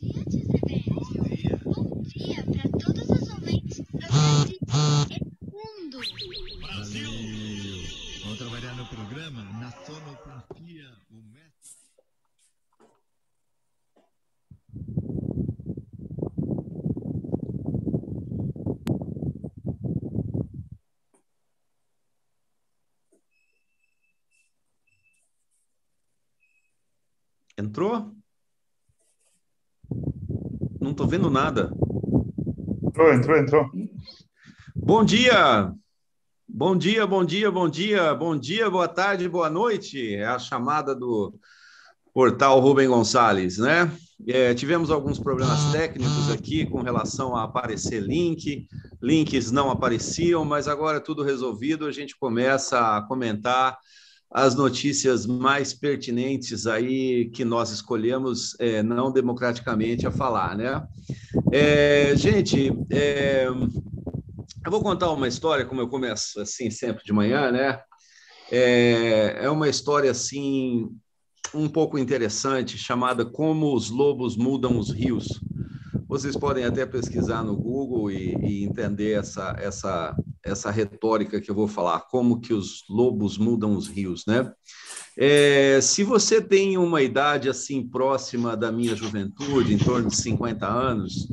[0.00, 0.90] dia, Tizebete.
[1.64, 4.06] Bom dia para todos os ouvintes da
[4.44, 4.58] Rede
[5.42, 5.98] Mundo.
[6.60, 7.10] Brasil!
[8.22, 11.46] Vamos trabalhar no programa na sonoplastia, o mestre.
[27.58, 28.25] Entrou?
[30.86, 31.72] Não estou vendo nada.
[32.84, 33.70] Entrou, entrou, entrou.
[34.76, 35.72] Bom dia!
[36.48, 40.14] Bom dia, bom dia, bom dia, bom dia, boa tarde, boa noite.
[40.14, 41.34] É a chamada do
[42.14, 43.90] portal Rubem Gonçalves, né?
[44.28, 48.68] É, tivemos alguns problemas técnicos aqui com relação a aparecer link,
[49.02, 53.76] links não apareciam, mas agora tudo resolvido, a gente começa a comentar
[54.36, 60.84] as notícias mais pertinentes aí que nós escolhemos é, não democraticamente a falar, né?
[61.50, 67.50] É, gente, é, eu vou contar uma história, como eu começo assim sempre de manhã,
[67.50, 67.80] né?
[68.52, 70.86] É, é uma história assim
[71.54, 75.40] um pouco interessante chamada Como os Lobos Mudam os Rios.
[76.08, 81.54] Vocês podem até pesquisar no Google e, e entender essa, essa, essa retórica que eu
[81.54, 84.52] vou falar, como que os lobos mudam os rios, né?
[85.18, 90.66] É, se você tem uma idade assim próxima da minha juventude, em torno de 50
[90.66, 91.28] anos,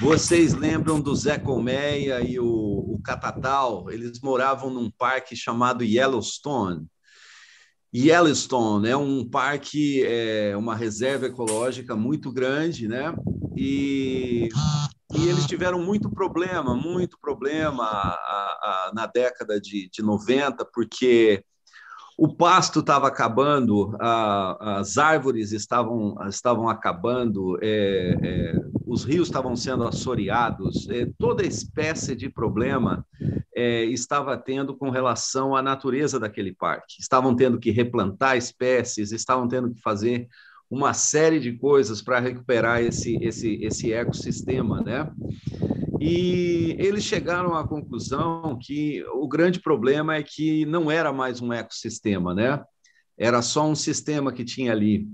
[0.00, 3.90] vocês lembram do Zé Colmeia e o, o Catatal?
[3.90, 6.84] Eles moravam num parque chamado Yellowstone.
[7.94, 13.14] Yellowstone é um parque, é uma reserva ecológica muito grande, né?
[13.56, 14.48] E,
[15.14, 21.42] e eles tiveram muito problema, muito problema a, a, na década de, de 90, porque
[22.18, 28.54] o pasto estava acabando, a, as árvores estavam, estavam acabando, é, é,
[28.86, 33.06] os rios estavam sendo assoreados, é, toda espécie de problema
[33.58, 37.00] é, estava tendo com relação à natureza daquele parque.
[37.00, 40.28] Estavam tendo que replantar espécies, estavam tendo que fazer
[40.70, 45.10] uma série de coisas para recuperar esse, esse, esse ecossistema, né?
[46.00, 51.52] E eles chegaram à conclusão que o grande problema é que não era mais um
[51.52, 52.62] ecossistema, né?
[53.18, 55.08] Era só um sistema que tinha ali.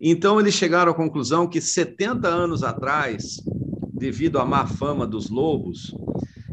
[0.00, 3.38] Então, eles chegaram à conclusão que 70 anos atrás,
[3.92, 5.92] devido à má fama dos lobos,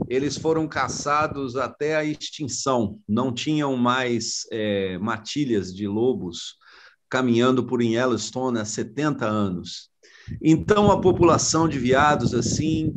[0.09, 2.99] eles foram caçados até a extinção.
[3.07, 6.55] Não tinham mais é, matilhas de lobos
[7.07, 9.89] caminhando por Yellowstone há 70 anos.
[10.41, 12.91] Então, a população de veados, assim,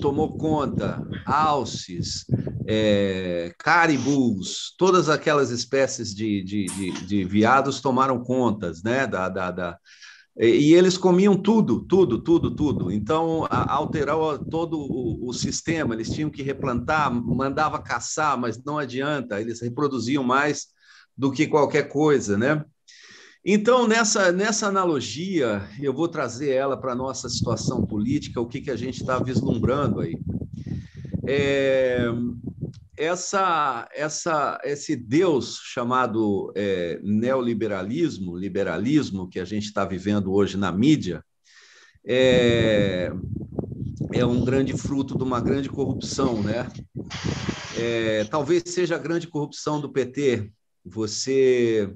[0.00, 2.24] tomou conta, alces,
[2.66, 9.50] é, caribus, todas aquelas espécies de, de, de, de veados tomaram contas, né, da, da,
[9.50, 9.78] da,
[10.36, 12.90] e eles comiam tudo, tudo, tudo, tudo.
[12.90, 15.94] Então, alterou todo o, o, sistema.
[15.94, 19.40] Eles tinham que replantar, mandava caçar, mas não adianta.
[19.40, 20.66] Eles reproduziam mais
[21.16, 22.64] do que qualquer coisa, né?
[23.46, 28.60] Então, nessa, nessa analogia, eu vou trazer ela para a nossa situação política, o que,
[28.60, 30.18] que a gente está vislumbrando aí.
[31.26, 32.08] É,
[32.96, 40.70] essa, essa, esse Deus chamado é, neoliberalismo, liberalismo, que a gente está vivendo hoje na
[40.70, 41.24] mídia,
[42.06, 43.10] é,
[44.12, 46.70] é um grande fruto de uma grande corrupção, né?
[47.76, 50.52] É, talvez seja a grande corrupção do PT.
[50.84, 51.92] Você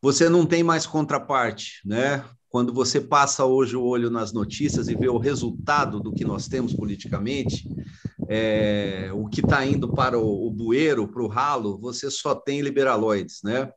[0.00, 2.24] você não tem mais contraparte, né?
[2.48, 6.48] Quando você passa hoje o olho nas notícias e vê o resultado do que nós
[6.48, 7.68] temos politicamente,
[8.34, 12.62] é, o que está indo para o, o bueiro, para o ralo, você só tem
[12.62, 13.70] liberaloides, né?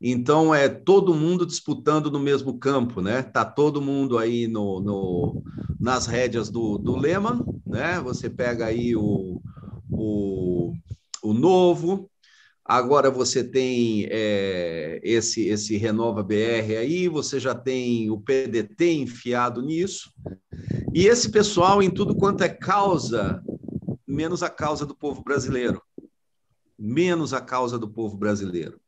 [0.00, 3.22] Então é todo mundo disputando no mesmo campo, né?
[3.22, 5.42] Tá todo mundo aí no, no
[5.78, 8.00] nas rédeas do, do Lehman, né?
[8.00, 9.40] Você pega aí o,
[9.88, 10.72] o,
[11.22, 12.10] o novo,
[12.66, 19.60] Agora você tem é, esse, esse Renova BR aí, você já tem o PDT enfiado
[19.60, 20.10] nisso,
[20.94, 23.42] e esse pessoal em tudo quanto é causa,
[24.14, 25.82] menos a causa do povo brasileiro.
[26.78, 28.80] Menos a causa do povo brasileiro.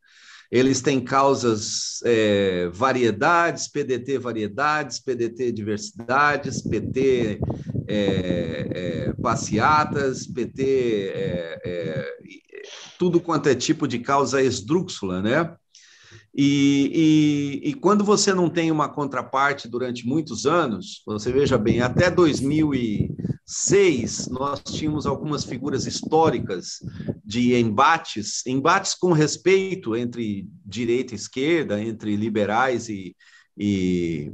[0.50, 7.40] Eles têm causas é, variedades, PDT variedades, PDT diversidades, PT
[7.88, 12.16] é, é, passeatas, PT é, é,
[12.96, 15.52] tudo quanto é tipo de causa esdrúxula, né?
[16.38, 21.80] E, e, e, quando você não tem uma contraparte durante muitos anos, você veja bem,
[21.80, 26.80] até 2006 nós tínhamos algumas figuras históricas
[27.24, 33.16] de embates, embates com respeito entre direita e esquerda, entre liberais e,
[33.56, 34.30] e,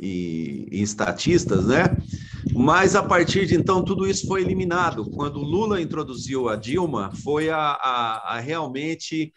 [0.00, 1.94] e, e estatistas, né?
[2.54, 5.10] Mas a partir de então tudo isso foi eliminado.
[5.10, 9.30] Quando Lula introduziu a Dilma, foi a, a, a realmente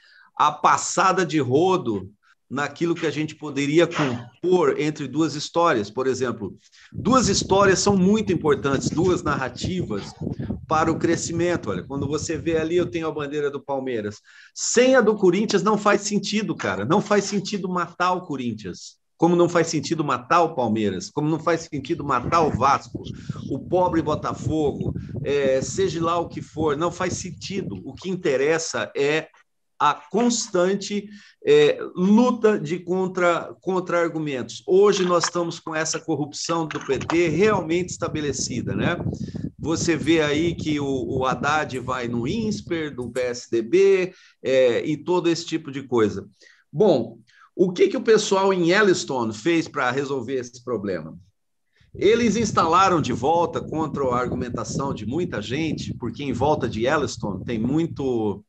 [0.47, 2.09] a passada de rodo
[2.49, 5.91] naquilo que a gente poderia compor entre duas histórias.
[5.91, 6.57] Por exemplo,
[6.91, 10.11] duas histórias são muito importantes, duas narrativas
[10.67, 11.69] para o crescimento.
[11.69, 14.19] Olha, quando você vê ali, eu tenho a bandeira do Palmeiras.
[14.51, 16.85] Sem a do Corinthians não faz sentido, cara.
[16.85, 18.99] Não faz sentido matar o Corinthians.
[19.17, 23.03] Como não faz sentido matar o Palmeiras, como não faz sentido matar o Vasco,
[23.51, 27.79] o pobre Botafogo, é, seja lá o que for, não faz sentido.
[27.85, 29.27] O que interessa é
[29.81, 31.10] a constante
[31.44, 34.62] é, luta de contra, contra-argumentos.
[34.68, 38.95] Hoje nós estamos com essa corrupção do PT realmente estabelecida, né?
[39.57, 44.13] Você vê aí que o, o Haddad vai no INSPER, do PSDB,
[44.44, 46.27] é, e todo esse tipo de coisa.
[46.72, 47.18] Bom,
[47.56, 51.18] o que, que o pessoal em Yellowstone fez para resolver esse problema?
[51.95, 57.44] Eles instalaram de volta contra a argumentação de muita gente, porque em volta de Yellowstone
[57.44, 58.45] tem muito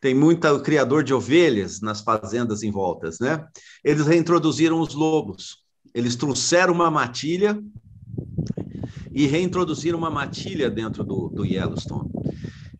[0.00, 3.46] tem muito criador de ovelhas nas fazendas em voltas, né?
[3.84, 5.58] Eles reintroduziram os lobos.
[5.94, 7.62] Eles trouxeram uma matilha
[9.12, 12.10] e reintroduziram uma matilha dentro do, do Yellowstone.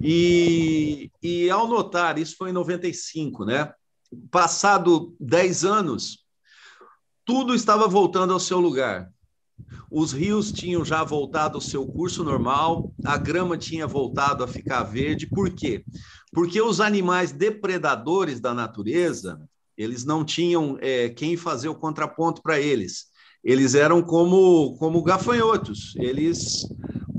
[0.01, 3.71] E, e ao notar, isso foi em 95, né?
[4.31, 6.25] Passado 10 anos,
[7.25, 9.11] tudo estava voltando ao seu lugar.
[9.91, 14.83] Os rios tinham já voltado ao seu curso normal, a grama tinha voltado a ficar
[14.85, 15.27] verde.
[15.27, 15.85] Por quê?
[16.33, 19.41] Porque os animais depredadores da natureza,
[19.77, 23.07] eles não tinham é, quem fazer o contraponto para eles.
[23.43, 26.69] Eles eram como, como gafanhotos, eles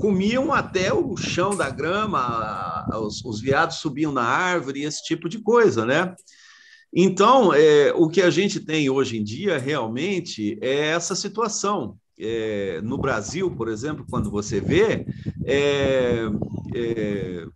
[0.00, 5.38] comiam até o chão da grama, os, os viados subiam na árvore, esse tipo de
[5.40, 6.14] coisa, né?
[6.94, 11.96] Então, é, o que a gente tem hoje em dia realmente é essa situação.
[12.18, 15.06] É, no Brasil, por exemplo, quando você vê,
[15.44, 16.24] é,
[16.74, 17.46] é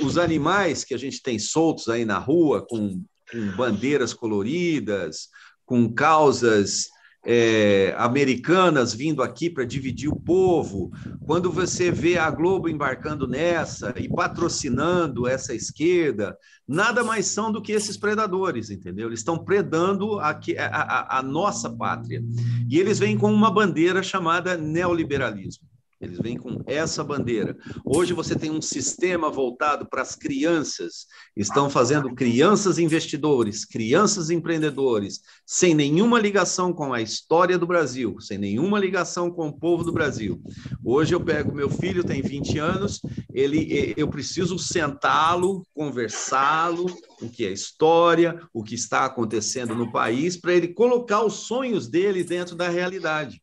[0.00, 5.28] os animais que a gente tem soltos aí na rua, com, com bandeiras coloridas,
[5.64, 6.88] com causas
[7.24, 10.90] é, americanas vindo aqui para dividir o povo,
[11.26, 16.36] quando você vê a Globo embarcando nessa e patrocinando essa esquerda,
[16.66, 19.08] nada mais são do que esses predadores, entendeu?
[19.08, 22.22] Eles estão predando a, a, a nossa pátria.
[22.68, 25.69] E eles vêm com uma bandeira chamada neoliberalismo.
[26.00, 27.54] Eles vêm com essa bandeira.
[27.84, 31.06] Hoje você tem um sistema voltado para as crianças,
[31.36, 38.38] estão fazendo crianças investidores, crianças empreendedores, sem nenhuma ligação com a história do Brasil, sem
[38.38, 40.40] nenhuma ligação com o povo do Brasil.
[40.82, 43.02] Hoje eu pego meu filho, tem 20 anos,
[43.34, 46.86] ele eu preciso sentá-lo, conversá-lo,
[47.20, 51.88] o que é história, o que está acontecendo no país, para ele colocar os sonhos
[51.88, 53.42] dele dentro da realidade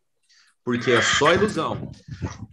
[0.67, 1.89] porque é só ilusão.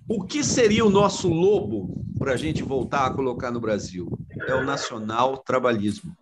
[0.08, 4.08] O que seria o nosso lobo para a gente voltar a colocar no Brasil?
[4.46, 6.16] É o nacional trabalhismo.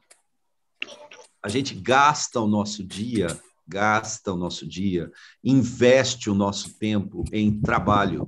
[1.43, 5.13] A gente gasta o nosso dia, gasta o nosso dia,
[5.45, 8.27] investe o nosso tempo em trabalho.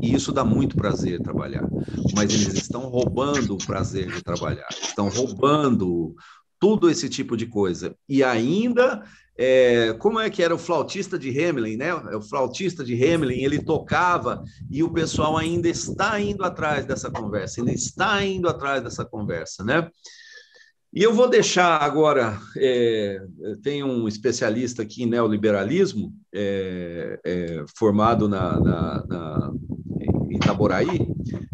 [0.00, 1.68] E isso dá muito prazer trabalhar.
[2.16, 6.16] Mas eles estão roubando o prazer de trabalhar, estão roubando
[6.58, 7.94] tudo esse tipo de coisa.
[8.08, 9.04] E ainda
[9.36, 11.94] é, como é que era o flautista de Hamelin, né?
[11.94, 17.60] O flautista de Hamelin, ele tocava e o pessoal ainda está indo atrás dessa conversa,
[17.60, 19.88] ainda está indo atrás dessa conversa, né?
[20.94, 23.18] E eu vou deixar agora, é,
[23.62, 29.52] tem um especialista aqui em neoliberalismo, é, é, formado na, na, na,
[30.28, 31.08] em Itaboraí,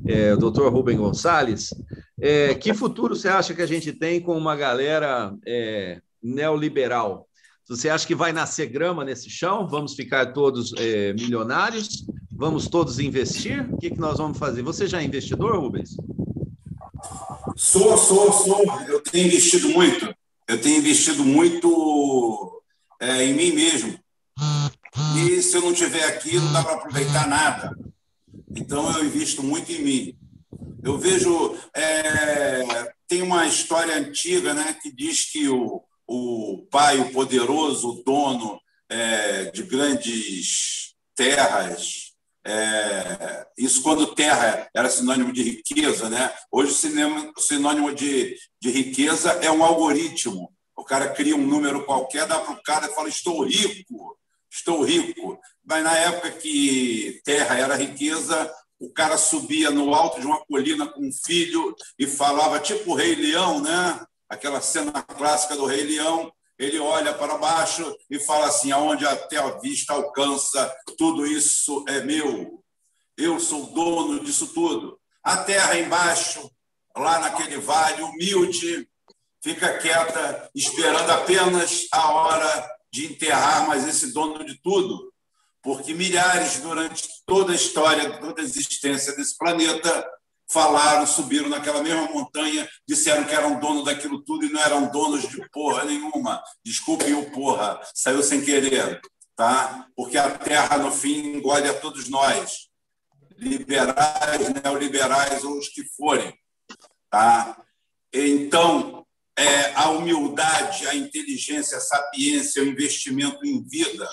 [0.09, 1.73] é, o doutor Rubem Gonçalves.
[2.21, 7.28] É, que futuro você acha que a gente tem com uma galera é, neoliberal?
[7.69, 9.69] Você acha que vai nascer grama nesse chão?
[9.69, 12.07] Vamos ficar todos é, milionários?
[12.33, 13.69] Vamos todos investir?
[13.71, 14.63] O que, que nós vamos fazer?
[14.63, 15.91] Você já é investidor, Rubens?
[17.57, 18.65] Sou, sou, sou.
[18.89, 20.15] Eu tenho investido muito.
[20.47, 22.63] Eu tenho investido muito
[22.99, 23.99] é, em mim mesmo.
[25.19, 27.77] E se eu não estiver aqui, não dá para aproveitar nada.
[28.57, 30.19] Então, eu invisto muito em mim.
[30.83, 31.55] Eu vejo.
[31.77, 38.03] É, tem uma história antiga né, que diz que o, o pai, o poderoso, o
[38.03, 42.09] dono é, de grandes terras.
[42.47, 46.33] É, isso quando terra era sinônimo de riqueza, né?
[46.51, 50.51] Hoje o sinônimo de, de riqueza é um algoritmo.
[50.75, 54.17] O cara cria um número qualquer, dá para o cara e fala: Estou rico,
[54.51, 55.39] estou rico.
[55.63, 58.51] Mas na época que terra era riqueza,
[58.81, 62.95] o cara subia no alto de uma colina com um filho e falava, tipo o
[62.95, 64.01] Rei Leão, né?
[64.29, 69.39] Aquela cena clássica do Rei Leão, ele olha para baixo e fala assim: aonde até
[69.39, 72.63] a vista alcança, tudo isso é meu.
[73.17, 75.01] Eu sou dono disso tudo.
[75.23, 76.51] A terra embaixo,
[76.97, 78.89] lá naquele vale humilde,
[79.43, 85.13] fica quieta, esperando apenas a hora de enterrar mais esse dono de tudo,
[85.63, 90.09] porque milhares durante toda a história, toda a existência desse planeta
[90.51, 95.29] falaram, subiram naquela mesma montanha, disseram que eram dono daquilo tudo e não eram donos
[95.29, 96.43] de porra nenhuma.
[96.65, 99.01] Desculpem o porra, saiu sem querer,
[99.37, 99.87] tá?
[99.95, 102.69] Porque a terra, no fim, engole a todos nós,
[103.37, 106.35] liberais, neoliberais ou os que forem,
[107.11, 107.63] tá?
[108.13, 114.09] Então, é, a humildade, a inteligência, a sapiência, o investimento em vida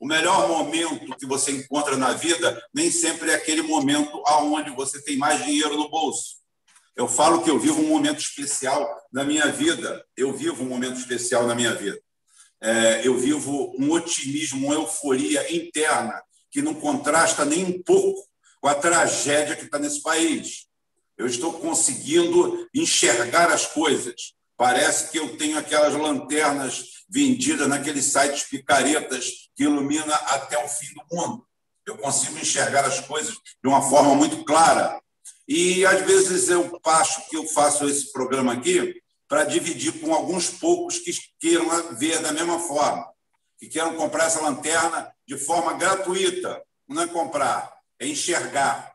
[0.00, 5.00] o melhor momento que você encontra na vida nem sempre é aquele momento aonde você
[5.02, 6.40] tem mais dinheiro no bolso.
[6.96, 10.02] Eu falo que eu vivo um momento especial na minha vida.
[10.16, 12.00] Eu vivo um momento especial na minha vida.
[12.62, 18.26] É, eu vivo um otimismo, uma euforia interna que não contrasta nem um pouco
[18.60, 20.66] com a tragédia que está nesse país.
[21.16, 24.34] Eu estou conseguindo enxergar as coisas.
[24.56, 30.86] Parece que eu tenho aquelas lanternas vendidas naqueles sites picaretas que ilumina até o fim
[30.94, 31.46] do mundo.
[31.84, 34.98] Eu consigo enxergar as coisas de uma forma muito clara.
[35.46, 40.48] E, às vezes, eu acho que eu faço esse programa aqui para dividir com alguns
[40.48, 43.06] poucos que queiram ver da mesma forma,
[43.58, 46.62] que queiram comprar essa lanterna de forma gratuita.
[46.88, 48.94] Não é comprar, é enxergar.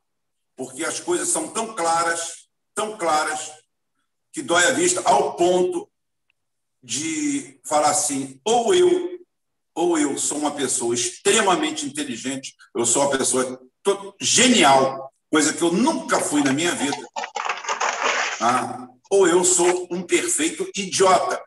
[0.56, 3.52] Porque as coisas são tão claras, tão claras,
[4.34, 5.88] que dói a vista, ao ponto
[6.82, 9.15] de falar assim: ou eu
[9.76, 13.62] ou eu sou uma pessoa extremamente inteligente, eu sou uma pessoa
[14.20, 16.98] genial, coisa que eu nunca fui na minha vida,
[18.40, 21.44] ah, ou eu sou um perfeito idiota.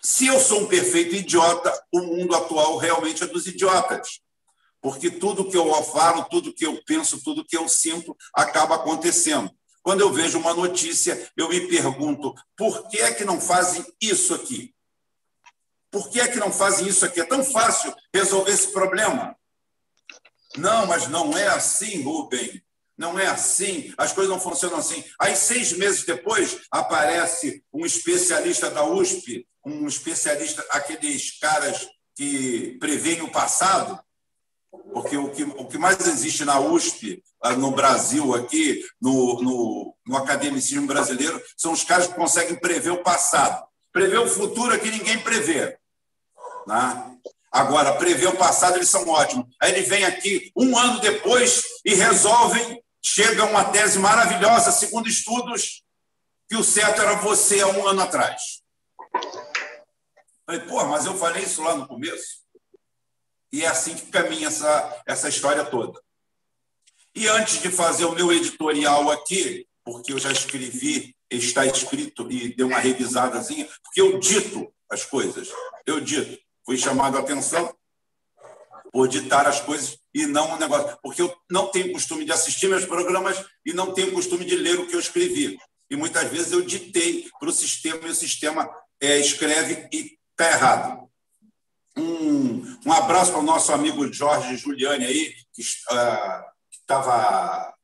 [0.00, 4.20] Se eu sou um perfeito idiota, o mundo atual realmente é dos idiotas.
[4.80, 9.50] Porque tudo que eu falo, tudo que eu penso, tudo que eu sinto acaba acontecendo.
[9.82, 14.34] Quando eu vejo uma notícia, eu me pergunto: por que é que não fazem isso
[14.34, 14.72] aqui?
[15.90, 17.20] Por que é que não fazem isso aqui?
[17.20, 19.34] É tão fácil resolver esse problema.
[20.56, 22.62] Não, mas não é assim, Rubem.
[22.96, 25.04] Não é assim, as coisas não funcionam assim.
[25.20, 33.22] Aí, seis meses depois, aparece um especialista da USP, um especialista, aqueles caras que preveem
[33.22, 34.00] o passado,
[34.92, 39.94] porque o que, o que mais existe na USP, ah, no Brasil, aqui, no, no,
[40.04, 43.64] no academicismo brasileiro, são os caras que conseguem prever o passado.
[43.92, 45.77] Prever o futuro é que ninguém prevê.
[46.66, 47.18] Né?
[47.50, 49.46] Agora, prever o passado, eles são ótimos.
[49.60, 55.82] Aí eles vêm aqui um ano depois e resolvem, chega uma tese maravilhosa, segundo estudos,
[56.48, 58.62] que o certo era você há um ano atrás.
[60.46, 62.42] Falei, pô, mas eu falei isso lá no começo.
[63.52, 66.00] E é assim que caminha essa, essa história toda.
[67.14, 72.54] E antes de fazer o meu editorial aqui, porque eu já escrevi está escrito e
[72.54, 75.48] deu uma revisadazinha, porque eu dito as coisas,
[75.86, 76.38] eu dito.
[76.68, 77.74] Fui chamado a atenção
[78.92, 80.98] por ditar as coisas e não o negócio.
[81.02, 84.78] Porque eu não tenho costume de assistir meus programas e não tenho costume de ler
[84.78, 85.58] o que eu escrevi.
[85.88, 88.68] E muitas vezes eu ditei para o sistema e o sistema
[89.00, 91.08] é, escreve e está errado.
[91.96, 97.74] Um, um abraço para o nosso amigo Jorge Giuliani aí, que uh, estava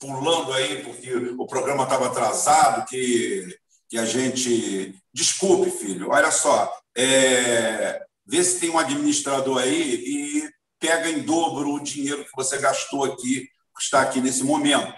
[0.00, 3.56] pulando aí porque o programa estava atrasado, que,
[3.88, 5.00] que a gente.
[5.12, 11.72] Desculpe, filho, olha só, é, vê se tem um administrador aí e pega em dobro
[11.72, 14.94] o dinheiro que você gastou aqui, que está aqui nesse momento.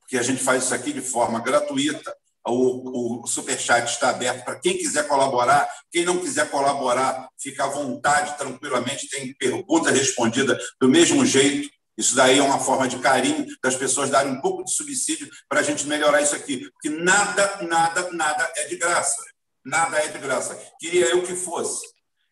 [0.00, 2.14] Porque a gente faz isso aqui de forma gratuita.
[2.46, 5.68] O, o Superchat está aberto para quem quiser colaborar.
[5.90, 9.08] Quem não quiser colaborar, fica à vontade, tranquilamente.
[9.08, 11.68] Tem pergunta respondida do mesmo jeito.
[11.96, 15.60] Isso daí é uma forma de carinho das pessoas darem um pouco de subsídio para
[15.60, 16.70] a gente melhorar isso aqui.
[16.70, 19.20] Porque nada, nada, nada é de graça.
[19.68, 20.58] Nada é de graça.
[20.80, 21.86] Queria eu que fosse.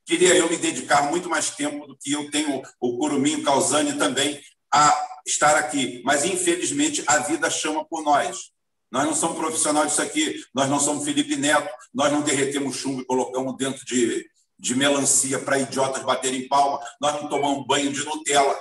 [0.07, 4.41] Queria eu me dedicar muito mais tempo do que eu tenho o Curuminho Calzani também
[4.73, 6.01] a estar aqui.
[6.03, 8.51] Mas, infelizmente, a vida chama por nós.
[8.91, 13.03] Nós não somos profissionais disso aqui, nós não somos Felipe Neto, nós não derretemos chumbo
[13.03, 14.25] e colocamos dentro de,
[14.59, 18.57] de melancia para idiotas baterem palma, nós não tomamos banho de Nutella.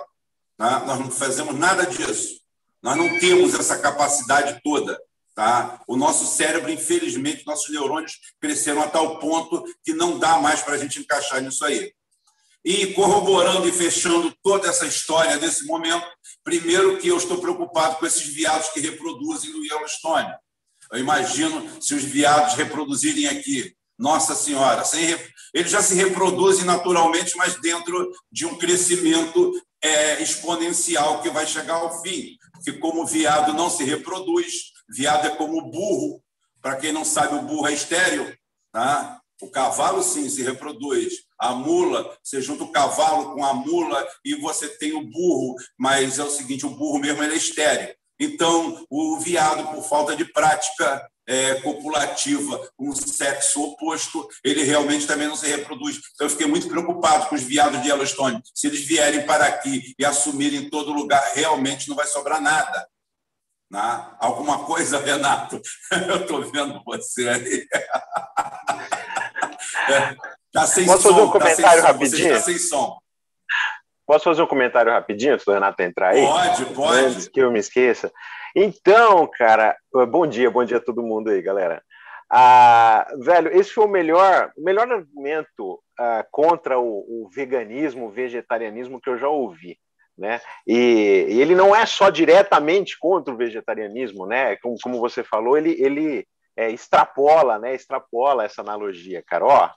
[0.58, 0.80] Tá?
[0.82, 2.42] Nós não fazemos nada disso.
[2.84, 5.00] Nós não temos essa capacidade toda.
[5.36, 5.82] Tá?
[5.86, 10.76] O nosso cérebro, infelizmente, nossos neurônios cresceram a tal ponto que não dá mais para
[10.76, 11.92] a gente encaixar nisso aí.
[12.64, 16.08] E corroborando e fechando toda essa história nesse momento,
[16.42, 20.34] primeiro que eu estou preocupado com esses viados que reproduzem no Yellowstone.
[20.92, 25.18] Eu imagino se os viados reproduzirem aqui Nossa Senhora, sem,
[25.54, 29.52] eles já se reproduzem naturalmente, mas dentro de um crescimento
[29.82, 32.38] é, exponencial que vai chegar ao fim.
[32.54, 36.22] Porque, como o viado não se reproduz, viado é como burro.
[36.62, 38.36] Para quem não sabe, o burro é estéreo.
[38.72, 39.22] Tá?
[39.42, 41.26] O cavalo, sim, se reproduz.
[41.38, 46.18] A mula, você junta o cavalo com a mula e você tem o burro, mas
[46.18, 47.94] é o seguinte: o burro mesmo é estéreo.
[48.20, 55.06] Então, o viado, por falta de prática é, copulativa com o sexo oposto, ele realmente
[55.06, 55.98] também não se reproduz.
[56.14, 58.42] Então, eu fiquei muito preocupado com os viados de Yellowstone.
[58.54, 62.88] Se eles vierem para aqui e assumirem todo lugar, realmente não vai sobrar nada.
[63.72, 64.06] Né?
[64.20, 65.60] Alguma coisa, Renato?
[66.08, 67.66] Eu estou vendo você aí.
[70.56, 72.34] Tá sem Posso som, fazer um tá comentário tá rapidinho?
[72.34, 72.98] Está sem som.
[74.08, 76.26] Posso fazer um comentário rapidinho antes do Renato entrar aí?
[76.26, 76.98] Pode, pode.
[76.98, 78.10] Antes que eu me esqueça.
[78.56, 79.76] Então, cara,
[80.10, 81.84] bom dia, bom dia a todo mundo aí, galera.
[82.32, 89.02] Ah, velho, esse foi o melhor, melhor argumento ah, contra o, o, veganismo, o vegetarianismo
[89.02, 89.78] que eu já ouvi.
[90.18, 90.40] Né?
[90.66, 94.56] E, e, ele não é só diretamente contra o vegetarianismo, né?
[94.58, 97.76] Como, como você falou, ele, ele é, extrapola, né?
[97.76, 99.46] Extrapola essa analogia, cara.
[99.46, 99.70] Ó,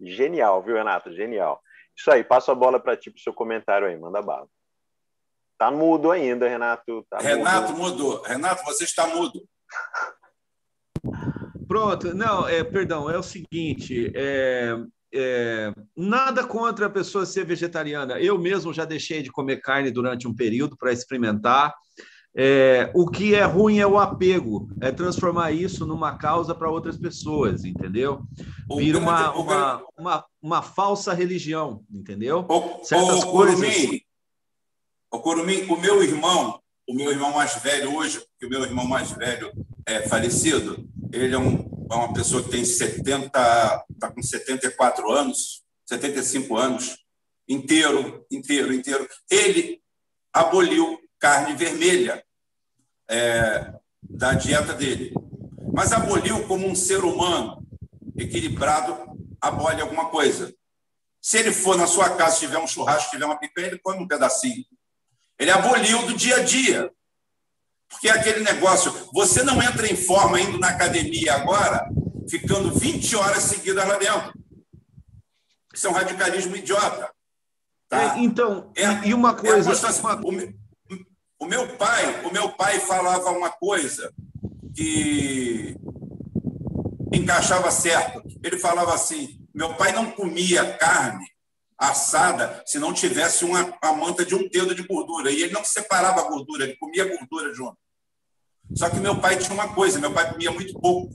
[0.00, 1.12] genial, viu, Renato?
[1.12, 1.60] Genial.
[1.96, 4.48] Isso aí, passo a bola para ti, para o seu comentário aí, manda bala.
[5.56, 7.04] Tá mudo ainda, Renato.
[7.10, 7.78] Tá Renato mudo.
[7.78, 8.22] mudou.
[8.22, 9.48] Renato, você está mudo.
[11.66, 14.74] Pronto, não, é, perdão, é o seguinte, é,
[15.14, 18.18] é, nada contra a pessoa ser vegetariana.
[18.20, 21.74] Eu mesmo já deixei de comer carne durante um período para experimentar.
[22.36, 26.96] É, o que é ruim é o apego, é transformar isso numa causa para outras
[26.96, 28.22] pessoas, entendeu?
[28.76, 32.46] Vira uma, uma, uma, uma, falsa religião, entendeu?
[32.84, 33.58] Certas o, coisas.
[33.58, 34.00] Curumim,
[35.10, 38.86] o Curumim, o meu irmão, o meu irmão mais velho hoje, que o meu irmão
[38.86, 39.50] mais velho
[39.84, 45.62] é falecido, ele é, um, é uma pessoa que tem 70, está com 74 anos,
[45.86, 46.98] 75 anos,
[47.48, 49.08] inteiro, inteiro, inteiro.
[49.30, 49.80] Ele
[50.32, 52.22] aboliu carne vermelha
[53.08, 55.12] é, da dieta dele,
[55.72, 57.66] mas aboliu como um ser humano
[58.16, 60.54] equilibrado, abole alguma coisa.
[61.20, 64.08] Se ele for na sua casa, tiver um churrasco, tiver uma picanha, ele come um
[64.08, 64.64] pedacinho.
[65.38, 66.92] Ele aboliu do dia a dia.
[67.88, 71.88] Porque é aquele negócio, você não entra em forma indo na academia agora,
[72.28, 74.32] ficando 20 horas seguidas lá dentro.
[75.74, 77.10] Isso é um radicalismo idiota.
[77.88, 78.16] Tá?
[78.16, 79.72] É, então, é, e uma coisa.
[79.72, 80.14] É uma...
[80.16, 80.52] O, meu,
[81.40, 84.12] o meu pai, o meu pai falava uma coisa
[84.74, 85.74] que
[87.12, 88.22] encaixava certo.
[88.42, 91.26] Ele falava assim: meu pai não comia carne
[91.78, 93.62] assada se não tivesse uma,
[93.96, 95.30] manta de um dedo de gordura.
[95.30, 97.76] E ele não separava a gordura, ele comia gordura junto.
[98.74, 101.14] Só que meu pai tinha uma coisa: meu pai comia muito pouco.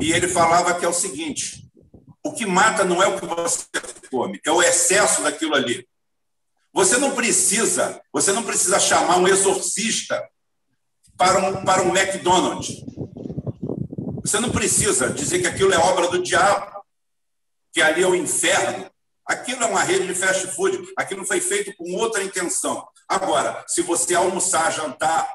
[0.00, 1.70] E ele falava que é o seguinte:
[2.22, 3.66] o que mata não é o que você
[4.10, 5.86] come, é o excesso daquilo ali.
[6.72, 10.20] Você não precisa, você não precisa chamar um exorcista
[11.16, 12.84] para um, para um McDonald's.
[14.22, 16.82] Você não precisa dizer que aquilo é obra do diabo,
[17.72, 18.90] que ali é o inferno.
[19.26, 20.78] Aquilo é uma rede de fast food.
[20.96, 22.86] Aquilo foi feito com outra intenção.
[23.08, 25.28] Agora, se você almoçar, jantar,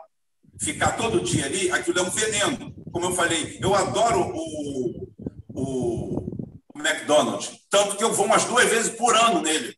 [0.60, 2.74] ficar todo dia ali, aquilo é um veneno.
[2.92, 5.08] Como eu falei, eu adoro o,
[5.54, 6.30] o,
[6.76, 9.76] McDonald's, tanto que eu vou umas duas vezes por ano nele,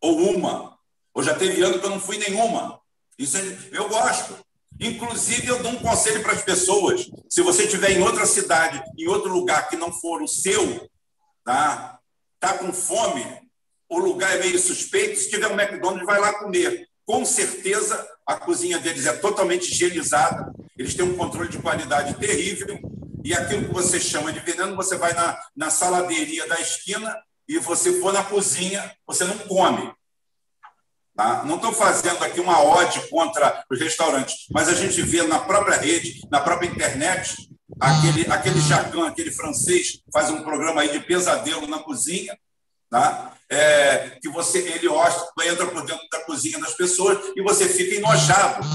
[0.00, 0.76] ou uma.
[1.14, 2.80] Ou já teve ano que eu não fui nenhuma.
[3.18, 4.36] Isso é, eu gosto.
[4.78, 9.08] Inclusive, eu dou um conselho para as pessoas: se você estiver em outra cidade, em
[9.08, 10.90] outro lugar que não for o seu,
[11.42, 11.95] tá?
[12.46, 13.26] Tá com fome,
[13.88, 15.18] o lugar é meio suspeito.
[15.18, 16.88] Se tiver um McDonald's, vai lá comer.
[17.04, 20.52] Com certeza, a cozinha deles é totalmente higienizada.
[20.78, 22.78] Eles têm um controle de qualidade terrível.
[23.24, 27.58] E aquilo que você chama de veneno, você vai na, na saladeria da esquina e
[27.58, 29.92] você for na cozinha, você não come.
[31.16, 31.42] Tá?
[31.42, 35.78] Não estou fazendo aqui uma ode contra os restaurantes, mas a gente vê na própria
[35.78, 37.34] rede, na própria internet,
[37.80, 42.36] aquele, aquele Jacan, aquele francês, faz um programa aí de pesadelo na cozinha,
[42.90, 43.34] tá?
[43.48, 44.88] É, que você ele
[45.44, 48.66] entra por dentro da cozinha das pessoas e você fica enojado.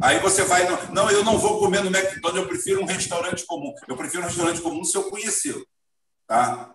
[0.00, 3.74] Aí você vai, não, eu não vou comer no McDonald's, eu prefiro um restaurante comum.
[3.86, 5.66] Eu prefiro um restaurante comum se eu conhecê-lo.
[6.26, 6.72] Tá?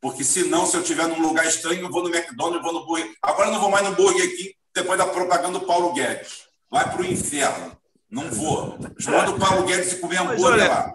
[0.00, 3.12] Porque senão, se eu estiver num lugar estranho, eu vou no McDonald's, vou no Burger.
[3.22, 6.46] Agora eu não vou mais no Burger aqui, depois da propaganda do Paulo Guedes.
[6.70, 7.79] Vai para o inferno.
[8.10, 8.78] Não vou.
[9.06, 10.92] Manda o Paulo Guedes comer hambúrguer lá.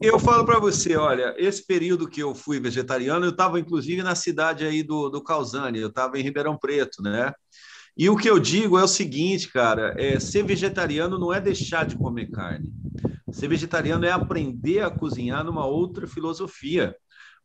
[0.00, 4.14] Eu falo para você, olha, esse período que eu fui vegetariano, eu estava inclusive na
[4.14, 7.32] cidade aí do, do Calzane, eu estava em Ribeirão Preto, né?
[7.96, 11.84] E o que eu digo é o seguinte, cara, é, ser vegetariano não é deixar
[11.84, 12.72] de comer carne.
[13.32, 16.94] Ser vegetariano é aprender a cozinhar numa outra filosofia,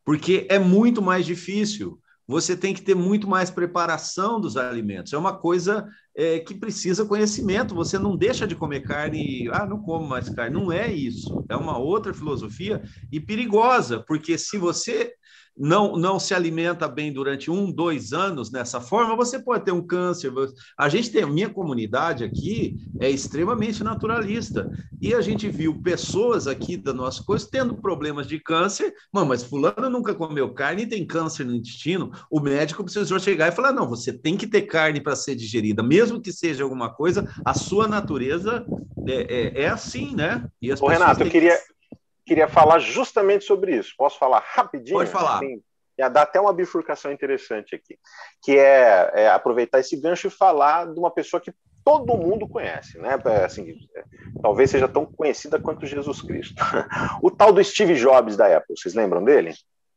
[0.04, 1.98] porque é muito mais difícil.
[2.26, 5.12] Você tem que ter muito mais preparação dos alimentos.
[5.12, 7.74] É uma coisa é, que precisa conhecimento.
[7.74, 10.54] Você não deixa de comer carne, ah, não como mais carne.
[10.54, 11.44] Não é isso.
[11.48, 12.82] É uma outra filosofia
[13.12, 15.12] e perigosa, porque se você
[15.56, 19.86] não, não se alimenta bem durante um, dois anos nessa forma, você pode ter um
[19.86, 20.32] câncer.
[20.78, 24.70] A gente tem, a minha comunidade aqui é extremamente naturalista.
[25.00, 28.92] E a gente viu pessoas aqui da nossa coisa tendo problemas de câncer.
[29.12, 32.10] Mano, mas fulano nunca comeu carne e tem câncer no intestino.
[32.30, 35.82] O médico precisou chegar e falar: não, você tem que ter carne para ser digerida,
[35.82, 38.64] mesmo que seja alguma coisa, a sua natureza
[39.06, 40.46] é, é, é assim, né?
[40.60, 41.56] E as Ô, Renato, eu queria.
[41.56, 41.73] Que
[42.24, 43.94] queria falar justamente sobre isso.
[43.96, 44.98] Posso falar rapidinho?
[44.98, 45.36] Pode falar.
[45.36, 45.62] Assim,
[45.98, 47.98] ia dar até uma bifurcação interessante aqui,
[48.42, 51.52] que é, é, aproveitar esse gancho e falar de uma pessoa que
[51.84, 53.18] todo mundo conhece, né?
[53.26, 53.76] É, assim,
[54.42, 56.54] talvez seja tão conhecida quanto Jesus Cristo.
[57.22, 59.52] o tal do Steve Jobs da Apple, vocês lembram dele?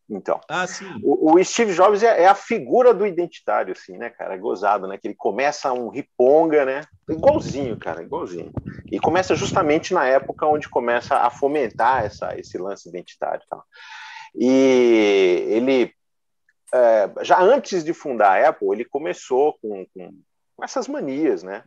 [0.10, 0.66] Então, ah.
[1.04, 4.36] O, o Steve Jobs é, é, a figura do identitário, assim, né, cara?
[4.36, 4.98] É gozado, né?
[4.98, 6.82] Que ele começa um riponga, né?
[7.10, 8.52] Igualzinho, cara, igualzinho.
[8.90, 13.64] E começa justamente na época onde começa a fomentar essa, esse lance identitário e tal.
[14.34, 15.94] E ele,
[16.74, 20.10] é, já antes de fundar a Apple, ele começou com, com,
[20.56, 21.64] com essas manias, né?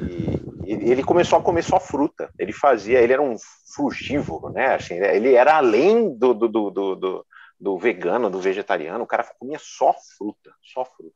[0.00, 2.30] E ele começou a comer só fruta.
[2.38, 3.36] Ele fazia, ele era um
[3.74, 4.74] frugívoro, né?
[4.74, 7.26] Assim, ele era além do, do, do, do
[7.58, 11.14] do vegano, do vegetariano, o cara comia só fruta, só fruta.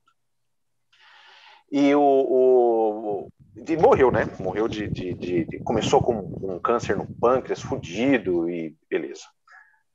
[1.70, 4.24] E o, o e morreu, né?
[4.38, 9.24] Morreu de, de, de, de começou com um câncer no pâncreas, fudido e beleza.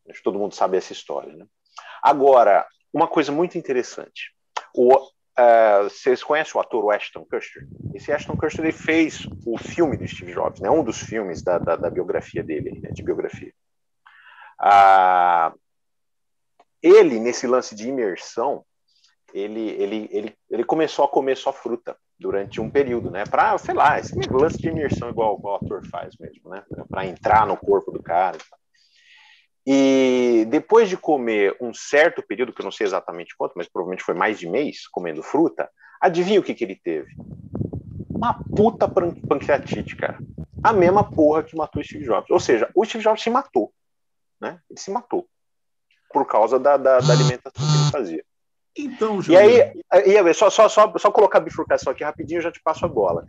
[0.09, 1.45] Acho que todo mundo sabe essa história, né?
[2.01, 4.33] Agora, uma coisa muito interessante.
[4.73, 7.67] O, uh, vocês conhecem o ator Ashton Kutcher?
[7.93, 10.69] Esse Ashton Kutcher ele fez o filme do Steve Jobs, né?
[10.69, 12.91] Um dos filmes da, da, da biografia dele, né?
[12.91, 13.53] de biografia.
[14.61, 15.57] Uh,
[16.85, 18.63] ele, nesse lance de imersão,
[19.33, 23.23] ele, ele, ele, ele começou a comer só fruta durante um período, né?
[23.25, 26.63] Para, sei lá, esse lance de imersão igual, igual o ator faz mesmo, né?
[26.87, 28.37] Para entrar no corpo do cara.
[29.65, 34.03] E depois de comer um certo período, que eu não sei exatamente quanto, mas provavelmente
[34.03, 35.67] foi mais de mês comendo fruta,
[35.99, 37.11] adivinha o que, que ele teve?
[38.07, 40.19] Uma puta pancreatite, cara.
[40.63, 42.29] A mesma porra que matou o Steve Jobs.
[42.29, 43.73] Ou seja, o Steve Jobs se matou.
[44.39, 44.59] Né?
[44.69, 45.27] Ele se matou
[46.11, 48.25] por causa da, da, da alimentação que ele fazia.
[48.77, 49.39] Então, Júlio.
[49.39, 52.51] E aí, e aí só, só, só, só colocar a bifurcação aqui rapidinho, eu já
[52.51, 53.25] te passo a bola.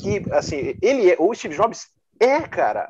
[0.00, 2.88] Que, assim, ele é, o Steve Jobs é, cara,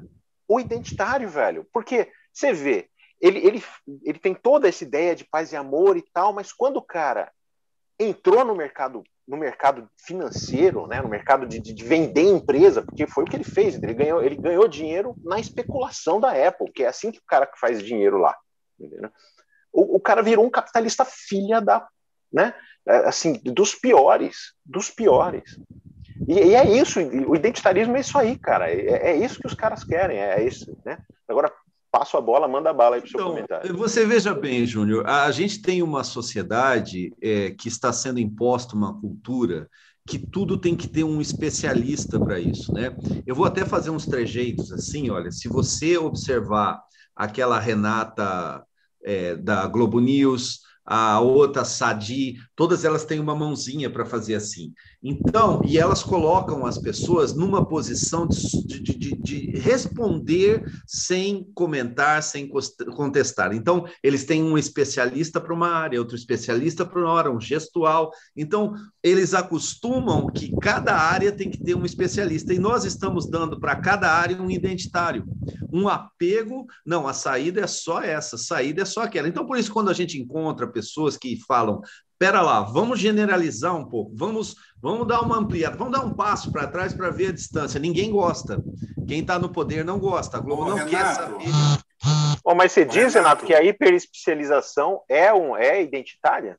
[0.49, 1.67] o identitário, velho.
[1.73, 2.89] Porque você vê,
[3.21, 3.65] ele, ele,
[4.05, 7.33] ele tem toda essa ideia de paz e amor e tal, mas quando o cara
[7.99, 13.25] entrou no mercado no mercado financeiro, né, no mercado de, de, vender empresa, porque foi
[13.25, 13.75] o que ele fez.
[13.75, 17.51] Ele ganhou, ele ganhou dinheiro na especulação da Apple, que é assim que o cara
[17.59, 18.37] faz dinheiro lá.
[18.79, 19.11] Entendeu?
[19.77, 21.87] o, o cara virou um capitalista filha da,
[22.33, 22.55] né?
[22.89, 25.59] É, assim, dos piores, dos piores.
[26.27, 28.71] E, e, é isso, o identitarismo é isso aí, cara.
[28.71, 30.99] É, é, isso que os caras querem, é isso, né?
[31.29, 31.53] Agora
[31.91, 33.77] passo a bola, manda a bala aí para o seu então, comentário.
[33.77, 38.99] Você veja bem, Júnior, a gente tem uma sociedade é, que está sendo imposta uma
[38.99, 39.69] cultura
[40.07, 42.97] que tudo tem que ter um especialista para isso, né?
[43.27, 46.81] Eu vou até fazer uns trejeitos assim, olha, se você observar
[47.17, 48.65] aquela Renata
[49.03, 54.73] é, da Globo News, a outra Sadi, todas elas têm uma mãozinha para fazer assim.
[55.03, 62.23] Então, e elas colocam as pessoas numa posição de, de, de, de, responder sem comentar,
[62.23, 62.49] sem
[62.97, 63.53] contestar.
[63.53, 68.11] Então, eles têm um especialista para uma área, outro especialista para hora, um gestual.
[68.35, 72.55] Então, eles acostumam que cada área tem que ter um especialista.
[72.55, 75.25] E nós estamos dando para cada área um identitário,
[75.71, 76.67] um apego.
[76.85, 79.29] Não, a saída é só essa, a saída é só aquela.
[79.29, 81.83] Então, por isso, quando a gente encontra pessoas que falam
[82.19, 86.51] Pera lá, vamos generalizar um pouco, vamos, vamos dar uma ampliada, vamos dar um passo
[86.51, 87.79] para trás para ver a distância.
[87.79, 88.63] Ninguém gosta.
[89.07, 90.39] Quem está no poder não gosta.
[90.39, 90.91] A Globo Ô, não Renato.
[90.91, 91.51] quer saber.
[92.43, 96.59] Oh, mas você diz, Renato, que a hiperespecialização é, um, é identitária?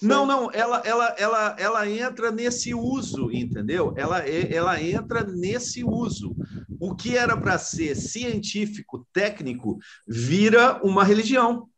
[0.00, 3.92] Não, não, ela, ela, ela, ela entra nesse uso, entendeu?
[3.96, 6.34] Ela, ela entra nesse uso.
[6.80, 11.68] O que era para ser científico, técnico, vira uma religião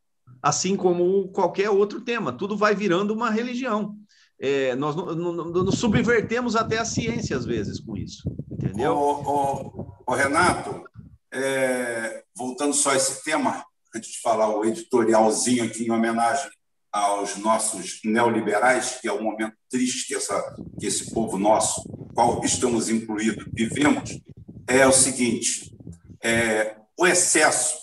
[0.47, 2.33] assim como qualquer outro tema.
[2.33, 3.97] Tudo vai virando uma religião.
[4.39, 8.23] É, nós nos subvertemos até a ciência, às vezes, com isso.
[8.51, 8.95] Entendeu?
[8.95, 10.85] O Renato,
[11.33, 16.51] é, voltando só a esse tema, antes de falar o editorialzinho aqui em homenagem
[16.93, 21.83] aos nossos neoliberais, que é o momento triste que, essa, que esse povo nosso,
[22.15, 24.21] qual estamos incluídos, vivemos,
[24.67, 25.75] é o seguinte:
[26.23, 27.77] É, o excesso,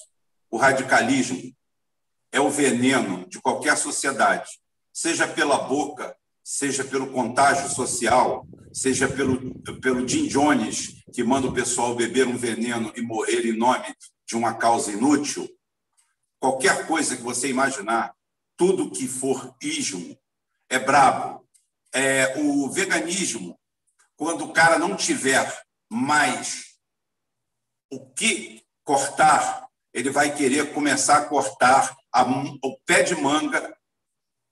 [0.49, 1.53] o radicalismo,
[2.33, 4.59] é o veneno de qualquer sociedade,
[4.91, 11.53] seja pela boca, seja pelo contágio social, seja pelo, pelo Jim Jones, que manda o
[11.53, 13.95] pessoal beber um veneno e morrer em nome
[14.27, 15.47] de uma causa inútil,
[16.39, 18.15] qualquer coisa que você imaginar,
[18.57, 20.17] tudo que for ismo
[20.69, 21.47] é brabo.
[21.93, 23.59] É, o veganismo,
[24.15, 26.79] quando o cara não tiver mais
[27.91, 33.75] o que cortar, ele vai querer começar a cortar a, o pé de manga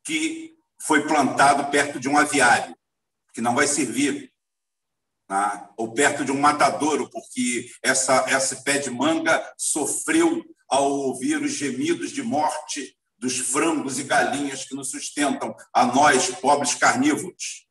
[0.04, 2.76] que foi plantado perto de um aviário,
[3.34, 4.32] que não vai servir,
[5.28, 5.70] tá?
[5.78, 11.52] ou perto de um matadouro, porque essa, esse pé de manga sofreu ao ouvir os
[11.52, 17.68] gemidos de morte dos frangos e galinhas que nos sustentam, a nós, pobres carnívoros,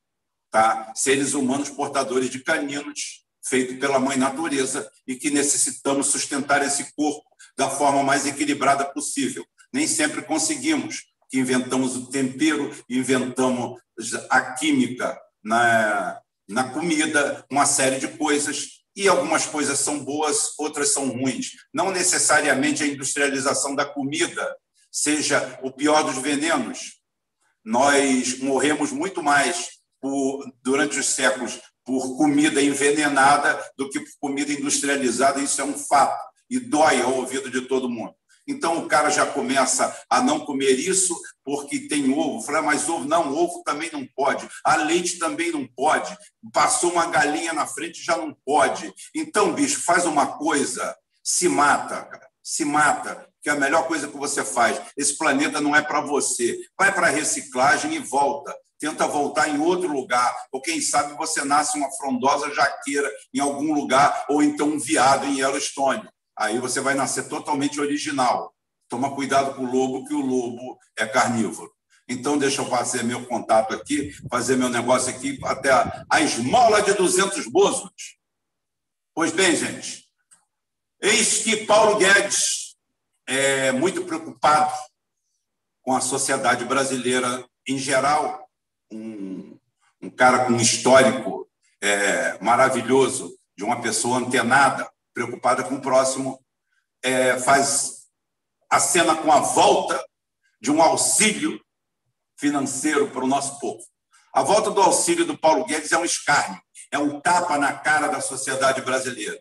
[0.50, 0.92] tá?
[0.94, 7.29] seres humanos portadores de caninos, feito pela mãe natureza, e que necessitamos sustentar esse corpo
[7.57, 9.44] da forma mais equilibrada possível.
[9.72, 13.80] Nem sempre conseguimos, que inventamos o tempero, inventamos
[14.28, 20.92] a química na, na comida, uma série de coisas, e algumas coisas são boas, outras
[20.92, 21.52] são ruins.
[21.72, 24.56] Não necessariamente a industrialização da comida
[24.90, 27.00] seja o pior dos venenos.
[27.64, 34.52] Nós morremos muito mais por, durante os séculos por comida envenenada do que por comida
[34.52, 38.14] industrializada, isso é um fato, e dói ao ouvido de todo mundo.
[38.46, 42.42] Então o cara já começa a não comer isso porque tem ovo.
[42.42, 44.48] Falei, ah, mas ovo não, ovo também não pode.
[44.64, 46.16] A leite também não pode.
[46.53, 48.92] Passou uma galinha na frente já não pode.
[49.14, 52.29] Então, bicho, faz uma coisa, se mata, cara.
[52.42, 54.81] se mata, que é a melhor coisa que você faz.
[54.96, 56.59] Esse planeta não é para você.
[56.79, 58.55] Vai para a reciclagem e volta.
[58.79, 63.74] Tenta voltar em outro lugar, ou quem sabe você nasce uma frondosa jaqueira em algum
[63.74, 68.55] lugar, ou então um viado em Yellowstone aí você vai nascer totalmente original.
[68.88, 71.73] Toma cuidado com o lobo, que o lobo é carnívoro.
[72.09, 76.83] Então, deixa eu fazer meu contato aqui, fazer meu negócio aqui até a, a esmola
[76.83, 78.19] de 200 bozos.
[79.14, 80.07] Pois bem, gente,
[81.01, 82.77] eis que Paulo Guedes
[83.27, 84.73] é muito preocupado
[85.83, 88.49] com a sociedade brasileira em geral,
[88.90, 89.57] um,
[90.03, 91.49] um cara com um histórico
[91.81, 96.42] é, maravilhoso, de uma pessoa antenada, preocupada com o próximo,
[97.03, 98.07] é, faz
[98.70, 100.03] a cena com a volta
[100.61, 101.61] de um auxílio
[102.38, 103.83] financeiro para o nosso povo.
[104.33, 108.09] A volta do auxílio do Paulo Guedes é um escárnio, é um tapa na cara
[108.09, 109.40] da sociedade brasileira.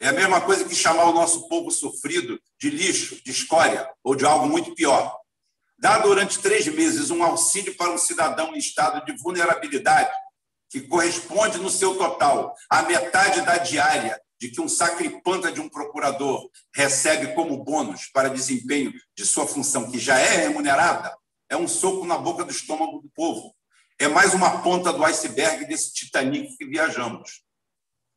[0.00, 4.14] É a mesma coisa que chamar o nosso povo sofrido de lixo, de escória ou
[4.14, 5.16] de algo muito pior.
[5.78, 10.10] Dar durante três meses um auxílio para um cidadão em estado de vulnerabilidade,
[10.70, 15.70] que corresponde no seu total à metade da diária de que um sacripanta de um
[15.70, 21.16] procurador recebe como bônus para desempenho de sua função, que já é remunerada,
[21.48, 23.56] é um soco na boca do estômago do povo.
[23.98, 27.42] É mais uma ponta do iceberg desse Titanic que viajamos.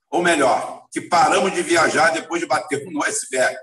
[0.10, 3.58] Ou melhor, que paramos de viajar depois de bater no iceberg.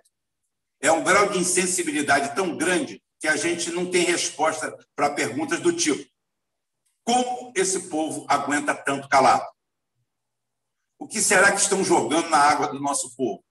[0.80, 5.60] É um grau de insensibilidade tão grande que a gente não tem resposta para perguntas
[5.60, 6.02] do tipo:
[7.04, 9.53] como esse povo aguenta tanto calado?
[10.98, 13.44] O que será que estão jogando na água do nosso povo?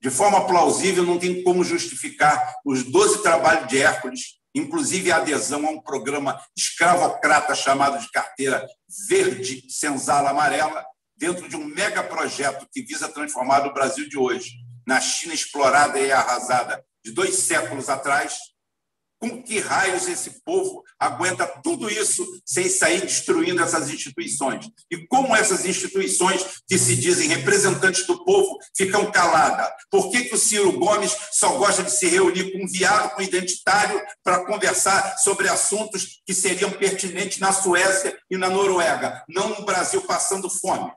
[0.00, 5.66] De forma plausível, não tem como justificar os 12 trabalhos de Hércules, inclusive a adesão
[5.66, 8.66] a um programa escravocrata chamado de Carteira
[9.08, 10.84] Verde Senzala Amarela,
[11.16, 14.52] dentro de um megaprojeto que visa transformar o Brasil de hoje,
[14.86, 18.38] na China explorada e arrasada de dois séculos atrás,
[19.18, 24.68] com que raios esse povo aguenta tudo isso sem sair destruindo essas instituições?
[24.90, 29.68] E como essas instituições, que se dizem representantes do povo, ficam caladas?
[29.90, 33.22] Por que, que o Ciro Gomes só gosta de se reunir com um viado, com
[33.22, 39.48] um identitário, para conversar sobre assuntos que seriam pertinentes na Suécia e na Noruega, não
[39.48, 40.92] no Brasil passando fome?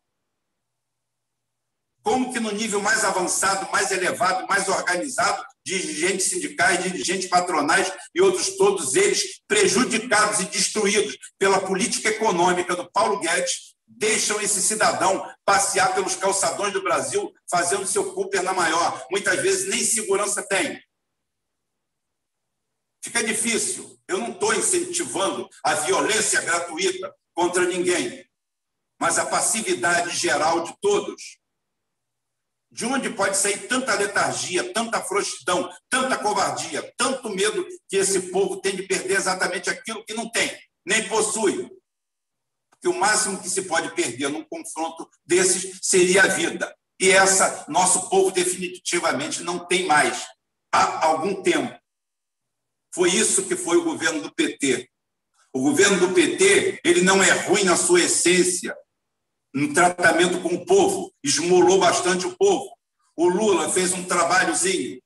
[2.01, 8.21] Como que no nível mais avançado, mais elevado, mais organizado, dirigentes sindicais, dirigentes patronais e
[8.21, 15.23] outros todos eles prejudicados e destruídos pela política econômica do Paulo Guedes, deixam esse cidadão
[15.45, 19.05] passear pelos calçadões do Brasil fazendo seu Cooper na maior.
[19.11, 20.81] Muitas vezes nem segurança tem.
[23.03, 23.97] Fica difícil.
[24.07, 28.27] Eu não estou incentivando a violência gratuita contra ninguém,
[28.99, 31.38] mas a passividade geral de todos
[32.71, 38.61] de onde pode sair tanta letargia, tanta frouxidão, tanta covardia, tanto medo que esse povo
[38.61, 40.55] tem de perder exatamente aquilo que não tem,
[40.85, 41.69] nem possui?
[42.69, 46.73] Porque o máximo que se pode perder num confronto desses seria a vida.
[46.99, 50.25] E essa nosso povo definitivamente não tem mais
[50.71, 51.77] há algum tempo.
[52.93, 54.89] Foi isso que foi o governo do PT.
[55.53, 58.75] O governo do PT, ele não é ruim na sua essência,
[59.53, 62.69] no tratamento com o povo, esmolou bastante o povo.
[63.15, 65.01] O Lula fez um trabalhozinho,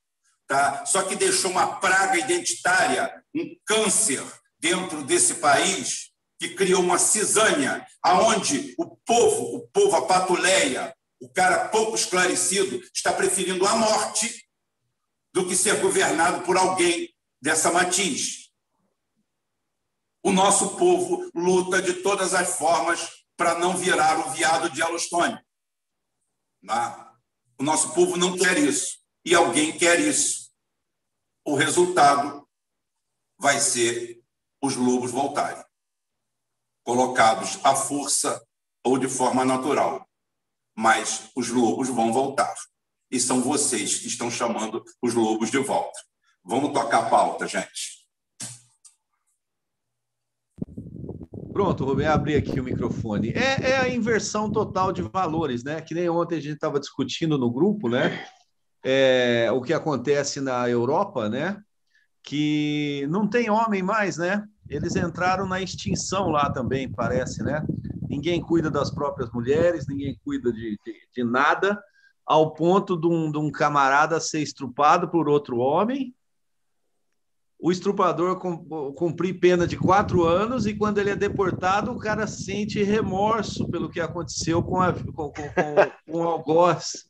[0.48, 0.86] tá?
[0.86, 4.24] só que deixou uma praga identitária, um câncer
[4.60, 11.30] dentro desse país que criou uma cisânia, aonde o povo, o povo, a patuleia, o
[11.30, 14.46] cara pouco esclarecido, está preferindo a morte
[15.34, 17.10] do que ser governado por alguém
[17.42, 18.52] dessa matiz.
[20.22, 25.40] O nosso povo luta de todas as formas para não virar o viado de Yellowstone.
[26.66, 27.16] Tá?
[27.60, 29.00] O nosso povo não quer isso.
[29.26, 30.52] E alguém quer isso.
[31.46, 32.48] O resultado
[33.38, 34.22] vai ser
[34.62, 35.64] os lobos voltarem
[36.84, 38.46] colocados à força
[38.84, 40.08] ou de forma natural.
[40.76, 42.54] Mas os lobos vão voltar.
[43.10, 46.00] E são vocês que estão chamando os lobos de volta.
[46.44, 47.93] Vamos tocar a pauta, gente.
[51.54, 53.30] Pronto, Rubem, abri aqui o microfone.
[53.30, 55.80] É, é, a inversão total de valores, né?
[55.82, 58.26] Que nem ontem a gente estava discutindo no grupo, né?
[58.84, 61.62] É, o que acontece na Europa, né?
[62.24, 64.44] Que não tem homem mais, né?
[64.68, 67.64] Eles entraram na extinção lá também, parece, né?
[68.10, 71.80] Ninguém cuida das próprias mulheres, ninguém cuida de, de, de nada,
[72.26, 76.16] ao ponto de um, de um camarada ser estrupado por outro homem,
[77.64, 78.38] o estrupador
[78.94, 83.90] cumprir pena de quatro anos e quando ele é deportado, o cara sente remorso pelo
[83.90, 87.06] que aconteceu com, a, com, com, com o algoz.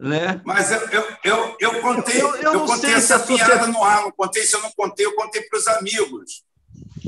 [0.00, 0.40] Né?
[0.42, 4.10] Mas eu, eu, eu, eu contei, eu, eu, eu contei essa piada no ar, não
[4.10, 6.44] contei se eu não contei, eu contei para os amigos.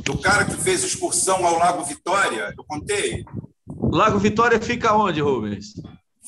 [0.05, 3.25] Do cara que fez excursão ao Lago Vitória, eu contei.
[3.91, 5.73] Lago Vitória fica onde, Rubens?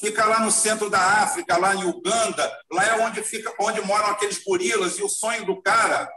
[0.01, 2.51] Fica lá no centro da África, lá em Uganda.
[2.73, 4.99] Lá é onde, fica, onde moram aqueles gorilas.
[4.99, 6.09] E o sonho do cara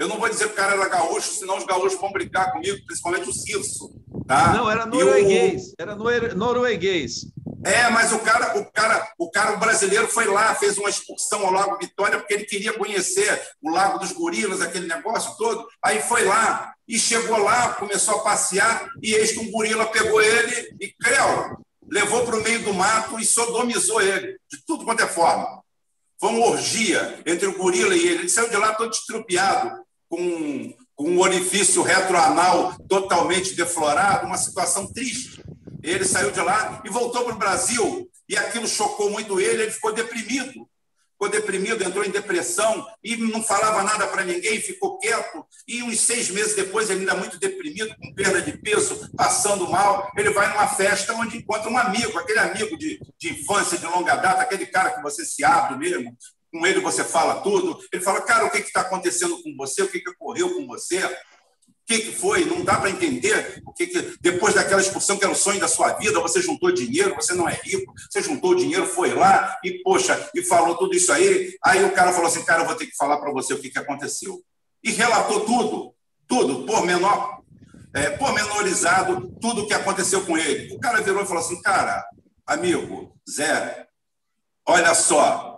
[0.00, 2.78] eu não vou dizer que o cara era gaúcho, senão os gaúchos vão brigar comigo,
[2.86, 3.92] principalmente o Cirso.
[4.26, 4.54] Tá?
[4.54, 5.68] Não, era norueguês.
[5.68, 5.74] O...
[5.78, 7.26] Era norueguês.
[7.62, 11.44] É, mas o cara, o cara, o cara o brasileiro foi lá, fez uma excursão
[11.44, 15.68] ao Lago Vitória porque ele queria conhecer o Lago dos Gorilas, aquele negócio todo.
[15.84, 20.22] Aí foi lá e chegou lá, começou a passear e eis que um gorila pegou
[20.22, 21.58] ele e creu,
[21.90, 25.60] levou para o meio do mato e sodomizou ele de tudo quanto é forma.
[26.18, 28.20] Foi uma orgia entre o gorila e ele.
[28.20, 34.92] Ele saiu de lá todo estrupiado, com, com um orifício retroanal totalmente deflorado, uma situação
[34.92, 35.42] triste.
[35.82, 39.70] Ele saiu de lá e voltou para o Brasil, e aquilo chocou muito ele, ele
[39.70, 40.68] ficou deprimido.
[41.12, 45.44] Ficou deprimido, entrou em depressão e não falava nada para ninguém, ficou quieto.
[45.68, 50.10] E uns seis meses depois, ele ainda muito deprimido, com perda de peso, passando mal,
[50.16, 54.16] ele vai numa festa onde encontra um amigo, aquele amigo de, de infância, de longa
[54.16, 56.16] data, aquele cara que você se abre mesmo,
[56.50, 57.78] com ele você fala tudo.
[57.92, 59.82] Ele fala, cara, o que está acontecendo com você?
[59.82, 61.04] O que, que ocorreu com você?
[61.04, 61.16] O
[61.86, 62.44] que, que foi?
[62.44, 63.62] Não dá para entender.
[63.66, 66.72] O que, que depois daquela expulsão que era o sonho da sua vida, você juntou
[66.72, 70.94] dinheiro, você não é rico, você juntou dinheiro, foi lá e poxa e falou tudo
[70.94, 71.56] isso aí.
[71.64, 73.70] Aí o cara falou assim, cara, eu vou ter que falar para você o que,
[73.70, 74.40] que aconteceu.
[74.82, 75.94] E relatou tudo,
[76.28, 77.40] tudo, por menor,
[77.94, 80.72] é, pormenorizado, tudo o que aconteceu com ele.
[80.74, 82.04] O cara virou e falou assim, cara,
[82.46, 83.86] amigo, Zé,
[84.66, 85.49] olha só,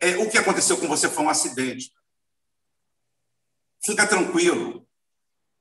[0.00, 1.92] é, o que aconteceu com você foi um acidente.
[3.84, 4.86] Fica tranquilo.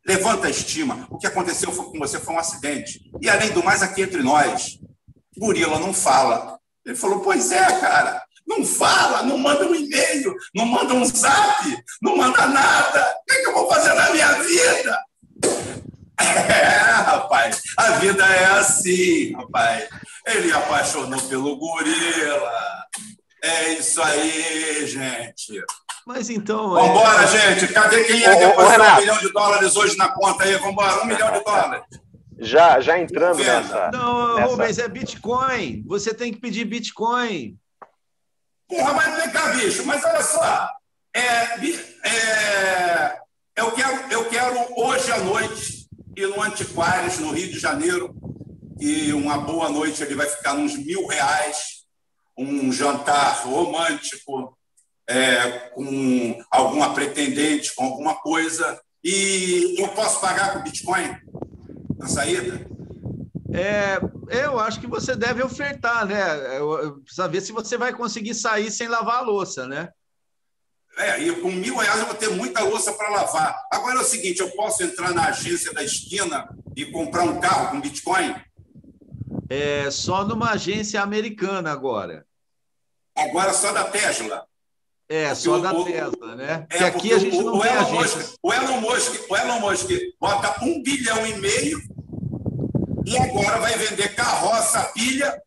[0.06, 1.08] Levanta a estima.
[1.10, 3.02] O que aconteceu com você foi um acidente.
[3.22, 4.80] E, além do mais, aqui entre nós,
[5.38, 6.60] gorila não fala.
[6.86, 8.24] Ele falou: Pois é, cara.
[8.48, 13.16] Não fala, não manda um e-mail, não manda um zap, não manda nada.
[13.22, 15.00] O que, é que eu vou fazer na minha vida?
[16.22, 19.88] É, rapaz, a vida é assim, rapaz.
[20.28, 22.80] Ele apaixonou pelo gorila.
[23.42, 25.64] É isso aí, gente.
[26.06, 26.72] Mas então.
[26.72, 27.28] Vambora, é...
[27.28, 27.74] gente.
[27.74, 30.56] Cadê quem é que depositou um milhão de dólares hoje na conta aí?
[30.58, 31.84] Vambora, um milhão de dólares.
[32.40, 33.92] Já, já entrando nessa.
[33.92, 34.48] Não, nessa...
[34.48, 35.84] Rubens, é Bitcoin.
[35.88, 37.58] Você tem que pedir Bitcoin.
[38.68, 39.86] Porra, mas vem cá, bicho.
[39.86, 40.70] Mas olha só.
[41.14, 41.58] É,
[42.08, 43.20] é,
[43.56, 48.16] eu, quero, eu quero hoje à noite ir no Antiquários, no Rio de Janeiro.
[48.80, 51.79] E uma boa noite ele vai ficar uns mil reais
[52.40, 54.58] um jantar romântico
[55.08, 61.18] é, com alguma pretendente, com alguma coisa, e eu posso pagar com Bitcoin
[61.98, 62.66] na saída?
[63.52, 66.18] É, eu acho que você deve ofertar, né?
[67.04, 69.90] Precisa ver se você vai conseguir sair sem lavar a louça, né?
[70.98, 73.56] É, e com mil reais eu vou ter muita louça para lavar.
[73.72, 77.72] Agora é o seguinte: eu posso entrar na agência da esquina e comprar um carro
[77.72, 78.36] com Bitcoin?
[79.50, 82.29] É só numa agência americana agora.
[83.22, 84.46] Agora só da Tesla.
[85.08, 86.68] É, só o- da Tesla, né?
[86.70, 87.92] É, que aqui a gente o, não o tem Elon.
[87.92, 89.90] Musk, o Elon Musk, o Elon Musk
[90.20, 91.80] bota um bilhão e meio
[93.06, 95.42] e agora vai vender carroça, pilha,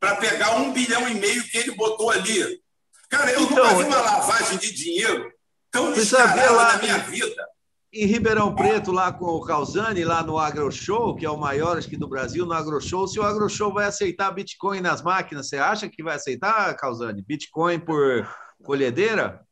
[0.00, 2.60] para pegar um bilhão e meio que ele botou ali.
[3.08, 5.30] Cara, eu Então, nunca vi uma lavagem de dinheiro
[5.70, 7.46] tão descarada lá- na minha vida.
[7.94, 11.86] Em Ribeirão Preto, lá com o Calzani, lá no AgroShow, que é o maior acho
[11.90, 15.86] que do Brasil, no AgroShow, se o AgroShow vai aceitar Bitcoin nas máquinas, você acha
[15.90, 17.20] que vai aceitar, Calzani?
[17.20, 18.26] Bitcoin por
[18.62, 19.42] colhedeira?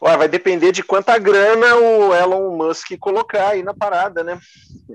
[0.00, 4.40] Olha, vai depender de quanta grana o Elon Musk colocar aí na parada, né?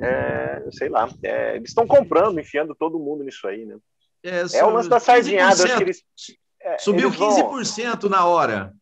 [0.02, 1.08] É, sei lá.
[1.24, 3.78] é, eles estão comprando, enfiando todo mundo nisso aí, né?
[4.54, 5.64] É o lance da sardinhada.
[5.80, 6.04] Eles,
[6.60, 8.74] é, Subiu eles vão- 15% na hora.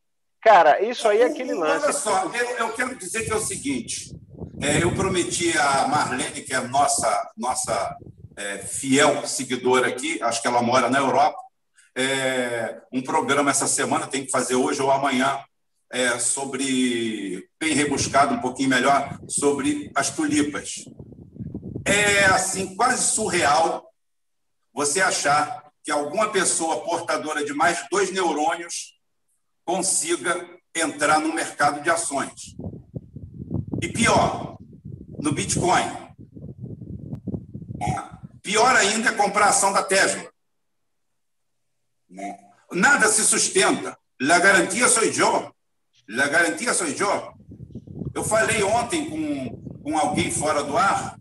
[0.44, 1.86] Cara, isso aí é aquele lance.
[1.86, 4.14] Olha só, eu, eu quero dizer que é o seguinte:
[4.62, 7.98] é, eu prometi a Marlene, que é nossa, nossa
[8.36, 11.38] é, fiel seguidora aqui, acho que ela mora na Europa,
[11.96, 15.42] é, um programa essa semana, tem que fazer hoje ou amanhã,
[15.90, 20.86] é, sobre, bem rebuscado, um pouquinho melhor, sobre as tulipas.
[21.86, 23.90] É assim, quase surreal
[24.74, 28.93] você achar que alguma pessoa portadora de mais de dois neurônios
[29.66, 32.56] consiga entrar no mercado de ações.
[33.82, 34.58] E pior,
[35.20, 35.84] no Bitcoin.
[38.42, 40.30] Pior ainda é comprar ação da Tesla.
[42.72, 43.98] Nada se sustenta.
[44.22, 45.54] La garantia sou eu.
[46.10, 47.34] La garantia sou eu.
[48.14, 51.18] Eu falei ontem com, com alguém fora do ar,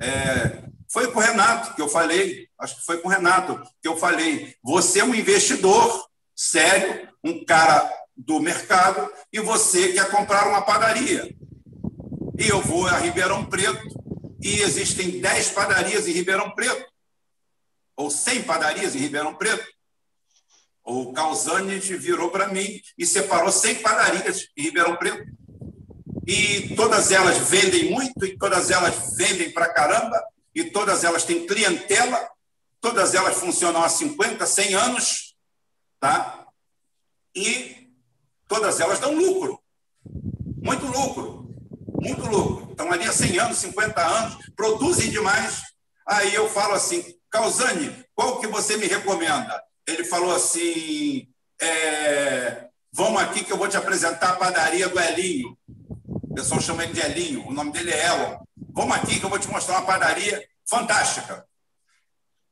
[0.00, 3.88] é, foi com o Renato que eu falei, acho que foi com o Renato que
[3.88, 4.54] eu falei.
[4.62, 6.06] Você é um investidor
[6.38, 11.34] sério, um cara do mercado, e você quer comprar uma padaria.
[12.38, 13.82] E eu vou a Ribeirão Preto,
[14.40, 16.86] e existem 10 padarias em Ribeirão Preto,
[17.96, 19.66] ou 100 padarias em Ribeirão Preto.
[20.84, 25.24] O Calzani virou para mim e separou 100 padarias em Ribeirão Preto.
[26.24, 30.22] E todas elas vendem muito, e todas elas vendem para caramba,
[30.54, 32.30] e todas elas têm clientela,
[32.80, 35.27] todas elas funcionam há 50, 100 anos,
[36.00, 36.46] tá?
[37.34, 37.88] E
[38.46, 39.60] todas elas dão lucro.
[40.62, 41.48] Muito lucro.
[42.00, 42.70] Muito lucro.
[42.70, 45.62] Estão ali há 100 anos, 50 anos, produzem demais.
[46.06, 49.62] Aí eu falo assim, Calzani, qual que você me recomenda?
[49.86, 51.28] Ele falou assim,
[51.60, 55.56] é, vamos aqui que eu vou te apresentar a padaria do Elinho.
[56.06, 58.38] O pessoal chama ele de Elinho, o nome dele é Elon.
[58.72, 61.44] Vamos aqui que eu vou te mostrar uma padaria fantástica.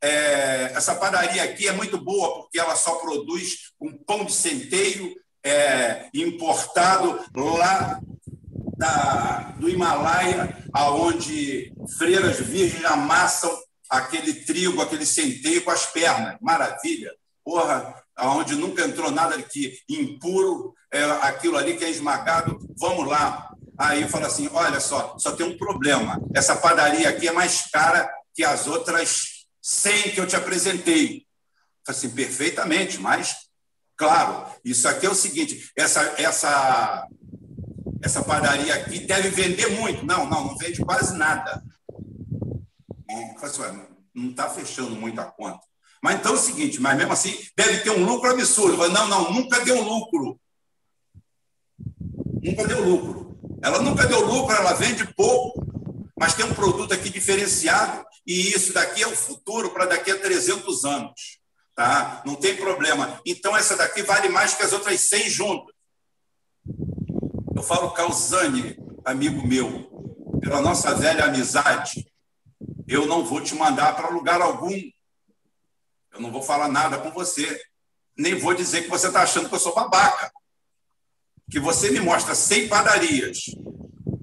[0.07, 5.17] É, essa padaria aqui é muito boa porque ela só produz um pão de centeio
[5.43, 8.01] é, importado lá
[8.79, 13.51] da, do Himalaia, aonde freiras virgens amassam
[13.91, 16.37] aquele trigo, aquele centeio com as pernas.
[16.41, 17.13] Maravilha!
[17.45, 23.51] Porra, aonde nunca entrou nada aqui impuro, é, aquilo ali que é esmagado, vamos lá.
[23.77, 26.21] Aí fala assim: olha só, só tem um problema.
[26.33, 29.36] Essa padaria aqui é mais cara que as outras
[29.67, 31.27] 100 que eu te apresentei.
[31.89, 33.49] Assim, perfeitamente, mas,
[33.97, 37.09] claro, isso aqui é o seguinte: essa, essa,
[38.01, 40.07] essa padaria aqui deve vender muito.
[40.07, 41.63] Não, não, não vende quase nada.
[43.09, 45.61] Falei assim, "Ué, não está fechando muito a conta.
[46.01, 48.89] Mas então é o seguinte, mas mesmo assim, deve ter um lucro absurdo.
[48.89, 50.41] Não, não, nunca deu lucro.
[52.41, 53.37] Nunca deu lucro.
[53.61, 55.67] Ela nunca deu lucro, ela vende pouco,
[56.17, 60.19] mas tem um produto aqui diferenciado e isso daqui é o futuro para daqui a
[60.19, 61.39] 300 anos.
[61.75, 62.23] Tá?
[62.25, 63.21] Não tem problema.
[63.25, 65.75] Então, essa daqui vale mais que as outras 100 juntas.
[67.55, 69.91] Eu falo, Calzani, amigo meu,
[70.41, 72.11] pela nossa velha amizade,
[72.89, 74.75] eu não vou te mandar para lugar algum.
[76.13, 77.63] Eu não vou falar nada com você.
[78.17, 80.33] Nem vou dizer que você está achando que eu sou babaca.
[81.51, 83.39] Que você me mostra 100 padarias,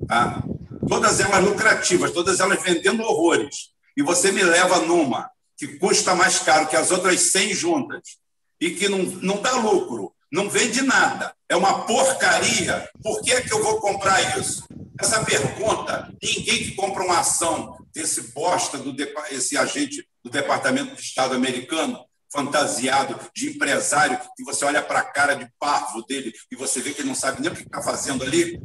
[0.07, 0.43] tá?
[0.87, 6.39] todas elas lucrativas, todas elas vendendo horrores, e você me leva numa que custa mais
[6.39, 8.17] caro que as outras 100 juntas
[8.59, 13.41] e que não, não dá lucro, não vende nada, é uma porcaria, por que é
[13.41, 14.65] que eu vou comprar isso?
[14.99, 18.95] Essa pergunta, ninguém que compra uma ação desse bosta, do,
[19.29, 25.05] esse agente do Departamento de Estado americano, fantasiado de empresário, que você olha para a
[25.05, 27.83] cara de parvo dele e você vê que ele não sabe nem o que está
[27.83, 28.59] fazendo ali,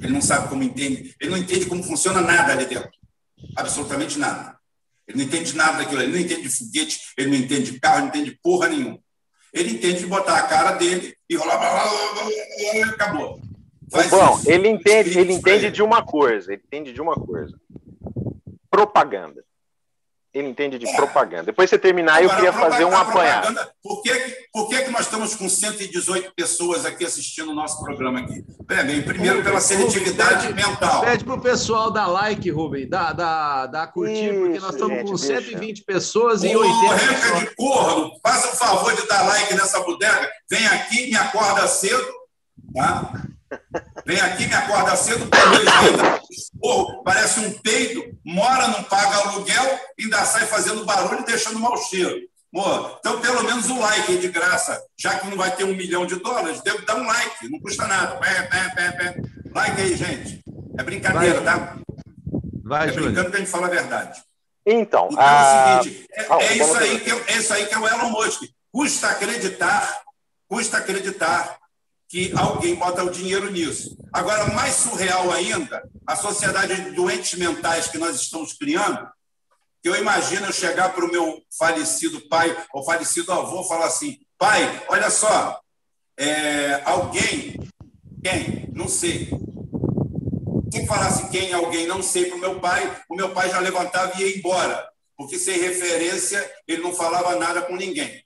[0.00, 2.90] ele não sabe como entende, ele não entende como funciona nada ali dentro,
[3.56, 4.59] absolutamente nada.
[5.10, 8.00] Ele não entende nada daquilo, ele não entende de foguete, ele não entende de carro,
[8.00, 8.98] não entende porra nenhuma.
[9.52, 11.84] Ele entende de botar a cara dele e rolar,
[12.58, 13.40] e acabou.
[13.90, 14.48] Faz Bom, isso.
[14.48, 17.58] ele entende, ele entende de uma coisa, ele entende de uma coisa.
[18.70, 19.44] Propaganda.
[20.32, 21.44] Ele entende de propaganda.
[21.44, 23.52] Depois você terminar, eu queria fazer um apanhado.
[23.82, 24.10] Por, que,
[24.52, 28.44] por que, que nós estamos com 118 pessoas aqui assistindo o nosso programa aqui?
[28.64, 31.00] Bem, primeiro pela seletividade Rubem, mental.
[31.00, 35.16] Pede para o pessoal dar like, Rubem, dar curtir, Isso, porque nós estamos gente, com
[35.16, 35.40] deixa.
[35.42, 37.40] 120 pessoas e Ô, 80 Reca pessoas.
[37.40, 40.30] de corno, faça o favor de dar like nessa bodega.
[40.48, 42.06] Vem aqui, me acorda cedo,
[42.74, 43.12] tá?
[44.10, 45.24] Vem aqui, me acorda cedo,
[47.04, 52.18] parece um peido, mora, não paga aluguel, ainda sai fazendo barulho e deixando mau cheiro.
[52.98, 56.04] Então, pelo menos um like aí de graça, já que não vai ter um milhão
[56.04, 58.16] de dólares, devo dar um like, não custa nada.
[58.16, 59.16] Pé, pé, pé, pé.
[59.54, 60.42] Like aí, gente.
[60.76, 61.76] É brincadeira, tá?
[62.64, 63.12] Vai, É Júlio.
[63.12, 64.20] brincando que a gente fala a verdade.
[64.66, 65.78] Então, Então é a...
[65.78, 67.86] o seguinte, é, Ah, é isso aí que é, é isso aí que é o
[67.86, 68.42] Elon Musk.
[68.72, 70.00] Custa acreditar,
[70.48, 71.59] custa acreditar
[72.10, 73.96] que alguém bota o dinheiro nisso.
[74.12, 79.08] Agora, mais surreal ainda, a sociedade de doentes mentais que nós estamos criando,
[79.80, 84.18] que eu imagino eu chegar para o meu falecido pai ou falecido avô falar assim,
[84.36, 85.60] pai, olha só,
[86.18, 87.60] é, alguém,
[88.24, 88.68] quem?
[88.74, 89.30] Não sei.
[90.72, 94.12] Se falasse quem, alguém, não sei para o meu pai, o meu pai já levantava
[94.16, 98.24] e ia embora, porque sem referência ele não falava nada com ninguém.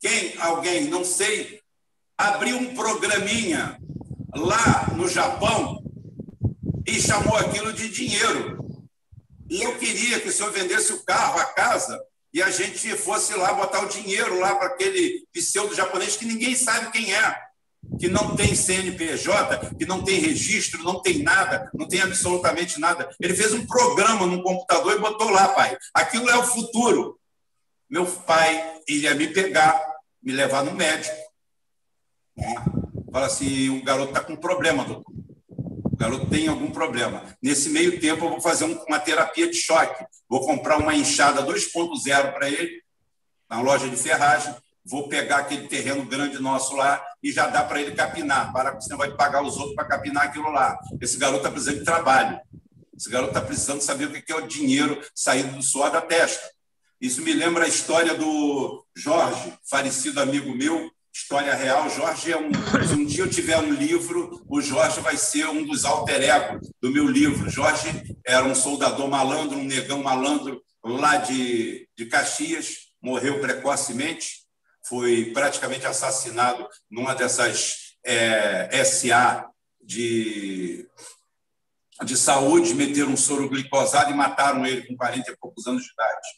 [0.00, 1.63] Quem, alguém, não sei,
[2.16, 3.78] abriu um programinha
[4.34, 5.82] lá no Japão
[6.86, 8.64] e chamou aquilo de dinheiro.
[9.48, 12.00] E eu queria que o senhor vendesse o carro, a casa,
[12.32, 16.54] e a gente fosse lá botar o dinheiro lá para aquele pseudo japonês que ninguém
[16.56, 17.36] sabe quem é,
[17.98, 23.08] que não tem CNPJ, que não tem registro, não tem nada, não tem absolutamente nada.
[23.20, 25.76] Ele fez um programa no computador e botou lá, pai.
[25.92, 27.18] Aquilo é o futuro.
[27.88, 29.80] Meu pai ia me pegar,
[30.22, 31.14] me levar no médico.
[32.36, 32.54] Né?
[33.12, 35.12] Fala assim: o garoto está com problema, doutor.
[35.48, 37.22] O garoto tem algum problema.
[37.40, 40.04] Nesse meio tempo, eu vou fazer um- uma terapia de choque.
[40.28, 42.82] Vou comprar uma enxada 2.0 para ele,
[43.48, 44.54] na loja de ferragem.
[44.84, 48.52] Vou pegar aquele terreno grande nosso lá e já dá para ele capinar.
[48.52, 50.78] Para que você vai pagar os outros para capinar aquilo lá.
[51.00, 52.40] Esse garoto está precisando de trabalho.
[52.96, 56.50] Esse garoto está precisando saber o que é o dinheiro saindo do suor da testa.
[57.00, 61.88] Isso me lembra a história do Jorge, falecido amigo meu, história real.
[61.88, 62.50] Jorge é um.
[62.86, 66.60] Se um dia eu tiver um livro, o Jorge vai ser um dos alter ego
[66.82, 67.48] do meu livro.
[67.48, 67.88] Jorge
[68.26, 74.44] era um soldador malandro, um negão malandro lá de, de Caxias, morreu precocemente,
[74.86, 79.48] foi praticamente assassinado numa dessas é, SA
[79.82, 80.86] de,
[82.04, 85.90] de saúde, meteram um soro glicosado e mataram ele com 40 e poucos anos de
[85.90, 86.28] idade.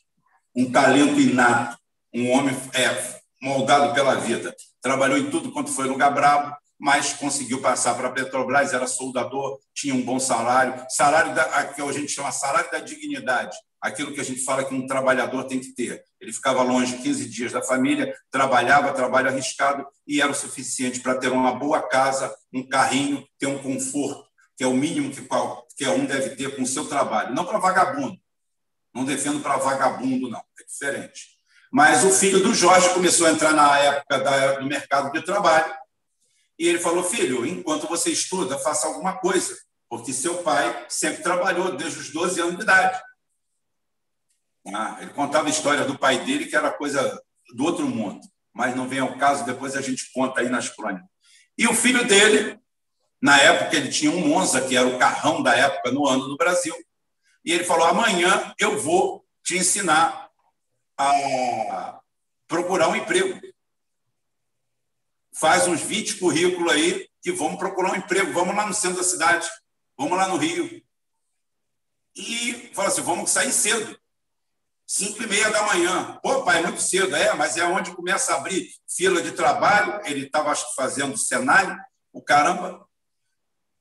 [0.54, 1.76] Um talento inato,
[2.14, 4.54] um homem é, moldado pela vida.
[4.86, 9.58] Trabalhou em tudo quanto foi lugar brabo, mas conseguiu passar para a Petrobras, era soldador,
[9.74, 14.20] tinha um bom salário, salário da, que a gente chama salário da dignidade, aquilo que
[14.20, 16.04] a gente fala que um trabalhador tem que ter.
[16.20, 21.16] Ele ficava longe 15 dias da família, trabalhava, trabalho arriscado, e era o suficiente para
[21.16, 24.24] ter uma boa casa, um carrinho, ter um conforto,
[24.56, 27.34] que é o mínimo que qualquer um deve ter com o seu trabalho.
[27.34, 28.16] Não para vagabundo.
[28.94, 30.44] Não defendo para vagabundo, não.
[30.60, 31.35] É diferente.
[31.76, 35.74] Mas o filho do Jorge começou a entrar na época da, do mercado de trabalho,
[36.58, 39.54] e ele falou: Filho, enquanto você estuda, faça alguma coisa,
[39.86, 42.98] porque seu pai sempre trabalhou desde os 12 anos de idade.
[44.74, 47.22] Ah, ele contava a história do pai dele, que era coisa
[47.54, 51.06] do outro mundo, mas não vem ao caso, depois a gente conta aí nas crônicas.
[51.58, 52.58] E o filho dele,
[53.20, 56.38] na época, ele tinha um Monza, que era o carrão da época no ano no
[56.38, 56.74] Brasil,
[57.44, 60.25] e ele falou: Amanhã eu vou te ensinar
[60.98, 62.00] a
[62.48, 63.40] procurar um emprego
[65.36, 68.32] faz uns 20 currículos aí e vamos procurar um emprego.
[68.32, 69.46] Vamos lá no centro da cidade,
[69.96, 70.82] vamos lá no Rio.
[72.16, 73.98] E fala assim: vamos sair cedo.
[74.86, 76.18] Cinco e meia da manhã.
[76.22, 77.14] Pô, pai, é muito cedo.
[77.14, 80.00] É, mas é onde começa a abrir fila de trabalho.
[80.06, 81.76] Ele estava, fazendo Senai,
[82.12, 82.86] o caramba.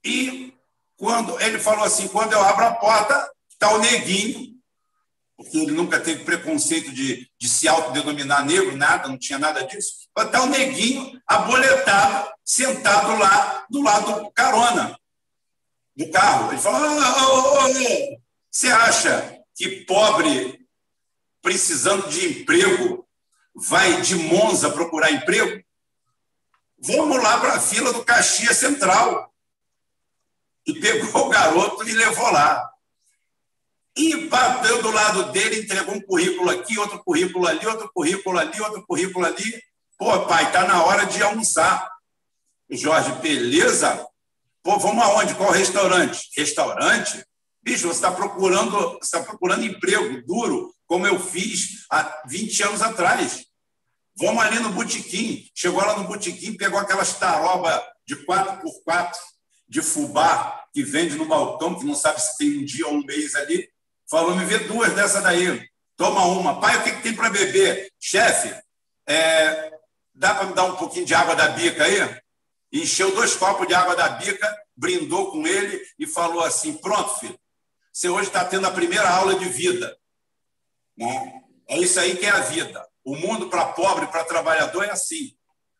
[0.04, 0.54] E
[0.98, 4.55] quando ele falou assim: quando eu abro a porta, está o neguinho,
[5.38, 10.08] porque ele nunca teve preconceito de, de se autodenominar negro, nada, não tinha nada disso.
[10.18, 14.98] Está o neguinho aboletado, sentado lá do lado do carona,
[15.96, 16.52] do carro.
[16.52, 18.18] Ele falou: oh, oh, oh,
[18.50, 20.66] você acha que pobre
[21.42, 23.06] precisando de emprego
[23.54, 25.62] vai de Monza procurar emprego?
[26.80, 29.34] Vamos lá para a fila do Caxias Central.
[30.68, 32.75] E pegou o garoto e levou lá.
[33.98, 38.60] E bateu do lado dele, entregou um currículo aqui, outro currículo ali, outro currículo ali,
[38.62, 39.62] outro currículo ali.
[39.98, 41.90] Pô, pai, tá na hora de almoçar.
[42.70, 44.06] Jorge, beleza?
[44.62, 45.36] Pô, vamos aonde?
[45.36, 46.30] Qual restaurante?
[46.36, 47.26] Restaurante?
[47.64, 52.82] Bicho, você está procurando, você tá procurando emprego duro, como eu fiz há 20 anos
[52.82, 53.46] atrás.
[54.18, 55.50] Vamos ali no botequim.
[55.56, 59.14] Chegou lá no botequim, pegou aquelas taroba de 4x4
[59.68, 63.04] de fubá que vende no balcão, que não sabe se tem um dia ou um
[63.04, 63.70] mês ali.
[64.10, 65.68] Falou: me vê duas dessa daí.
[65.98, 66.60] Toma uma.
[66.60, 67.92] Pai, o que, que tem para beber?
[68.00, 68.54] Chefe,
[69.08, 69.72] é,
[70.14, 72.22] dá para me dar um pouquinho de água da bica aí?
[72.72, 77.40] Encheu dois copos de água da bica, brindou com ele e falou assim: Pronto, filho,
[77.92, 79.98] você hoje está tendo a primeira aula de vida.
[81.68, 82.86] É isso aí que é a vida.
[83.04, 85.36] O mundo para pobre, para trabalhador é assim.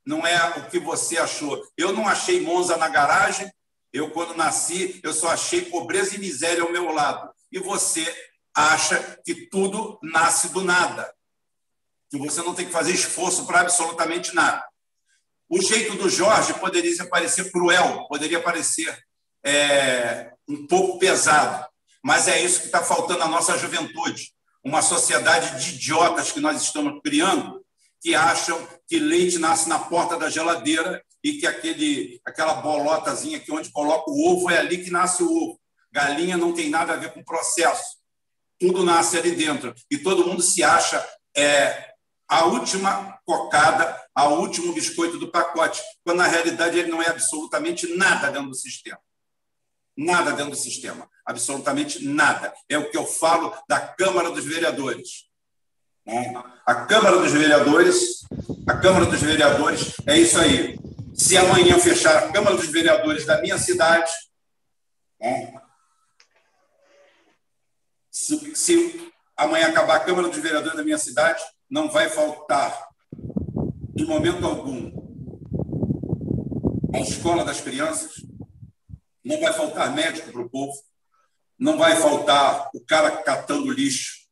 [0.06, 1.62] Não é o que você achou.
[1.76, 3.52] Eu não achei Monza na garagem.
[3.92, 7.34] Eu, quando nasci, eu só achei pobreza e miséria ao meu lado.
[7.56, 8.06] E você
[8.54, 11.10] acha que tudo nasce do nada.
[12.12, 14.62] Que você não tem que fazer esforço para absolutamente nada.
[15.48, 18.94] O jeito do Jorge poderia parecer cruel, poderia parecer
[19.42, 21.66] é, um pouco pesado,
[22.04, 24.34] mas é isso que está faltando à nossa juventude
[24.64, 27.64] uma sociedade de idiotas que nós estamos criando,
[28.02, 33.52] que acham que leite nasce na porta da geladeira e que aquele, aquela bolotazinha que
[33.52, 35.60] onde coloca o ovo é ali que nasce o ovo.
[35.96, 37.98] Galinha não tem nada a ver com processo.
[38.60, 39.74] Tudo nasce ali dentro.
[39.90, 41.04] E todo mundo se acha
[41.36, 41.94] é,
[42.28, 47.96] a última cocada, a último biscoito do pacote, quando na realidade ele não é absolutamente
[47.96, 49.00] nada dentro do sistema.
[49.98, 52.54] Nada dentro do sistema absolutamente nada.
[52.70, 55.26] É o que eu falo da Câmara dos Vereadores.
[56.06, 56.34] Né?
[56.66, 58.26] A Câmara dos Vereadores,
[58.68, 60.78] a Câmara dos Vereadores é isso aí.
[61.16, 64.12] Se amanhã fechar a Câmara dos Vereadores da minha cidade,
[65.20, 65.60] né?
[68.16, 72.88] Se, se amanhã acabar a Câmara dos Vereadores da minha cidade, não vai faltar,
[73.98, 74.90] em momento algum,
[76.94, 78.26] a escola das crianças,
[79.22, 80.74] não vai faltar médico para o povo,
[81.60, 84.26] não vai faltar o cara catando lixo,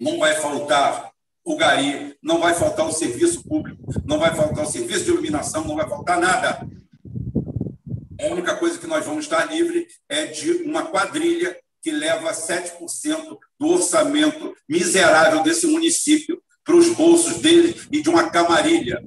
[0.00, 1.12] não vai faltar
[1.44, 5.64] o gari, não vai faltar o serviço público, não vai faltar o serviço de iluminação,
[5.64, 6.68] não vai faltar nada.
[8.20, 13.38] A única coisa que nós vamos estar livre é de uma quadrilha que leva 7%
[13.60, 19.04] do orçamento miserável desse município para os bolsos dele e de uma camarilha.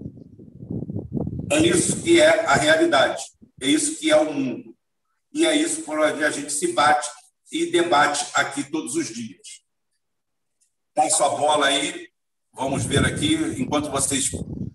[1.51, 3.23] É isso que é a realidade.
[3.59, 4.77] É isso que é o mundo
[5.37, 7.07] e é isso por onde a gente se bate
[7.51, 9.61] e debate aqui todos os dias.
[10.95, 12.07] Passo a bola aí,
[12.51, 14.31] vamos ver aqui, enquanto vocês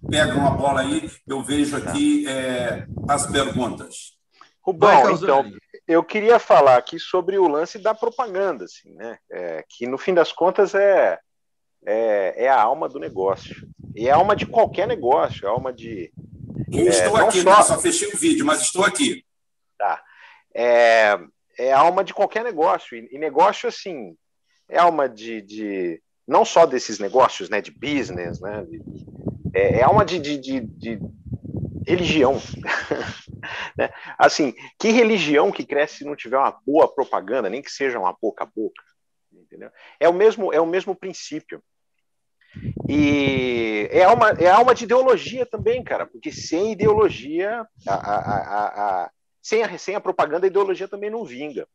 [0.08, 4.16] pegam a bola aí, eu vejo aqui é, as perguntas.
[4.60, 5.52] Rubão, então,
[5.92, 9.18] eu queria falar aqui sobre o lance da propaganda, assim, né?
[9.30, 11.18] É, que no fim das contas é,
[11.86, 13.68] é, é, a alma do negócio.
[13.94, 16.12] E é a alma de qualquer negócio, é a alma de.
[16.70, 17.56] Eu estou é, aqui, só...
[17.56, 17.62] Né?
[17.62, 19.24] só fechei o vídeo, mas estou aqui.
[19.78, 20.02] Tá
[20.54, 21.18] é,
[21.58, 22.96] é alma de qualquer negócio.
[22.96, 24.16] E, e negócio, assim,
[24.68, 28.82] é alma de, de, não só desses negócios, né, de business, né, de,
[29.54, 31.00] é, é alma de, de, de, de
[31.86, 32.34] religião.
[33.76, 33.90] né?
[34.18, 38.16] Assim, que religião que cresce se não tiver uma boa propaganda, nem que seja uma
[38.20, 38.82] boca a boca?
[39.32, 39.70] Entendeu?
[39.98, 41.62] É o mesmo, é o mesmo princípio.
[42.88, 49.10] E é alma, é alma de ideologia também, cara, porque sem ideologia a, a, a,
[49.40, 51.66] sem a, sem a propaganda, a ideologia também não vinga.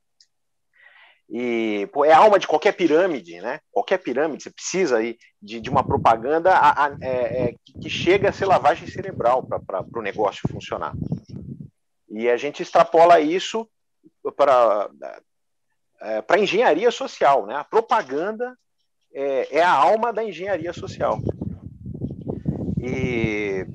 [1.30, 3.60] E pô, é a alma de qualquer pirâmide, né?
[3.70, 7.10] Qualquer pirâmide, você precisa aí de, de uma propaganda a, a, é,
[7.50, 10.94] é, que chega a ser lavagem cerebral para o negócio funcionar.
[12.10, 13.68] E a gente extrapola isso
[14.36, 14.90] para
[16.00, 17.56] é, para engenharia social, né?
[17.56, 18.58] A propaganda
[19.14, 21.20] é, é a alma da engenharia social.
[22.80, 23.66] E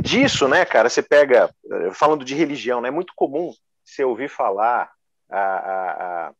[0.00, 1.48] disso, né, cara, você pega,
[1.92, 3.52] falando de religião, né, é muito comum
[3.84, 4.90] você ouvir falar
[5.30, 6.32] a, a, a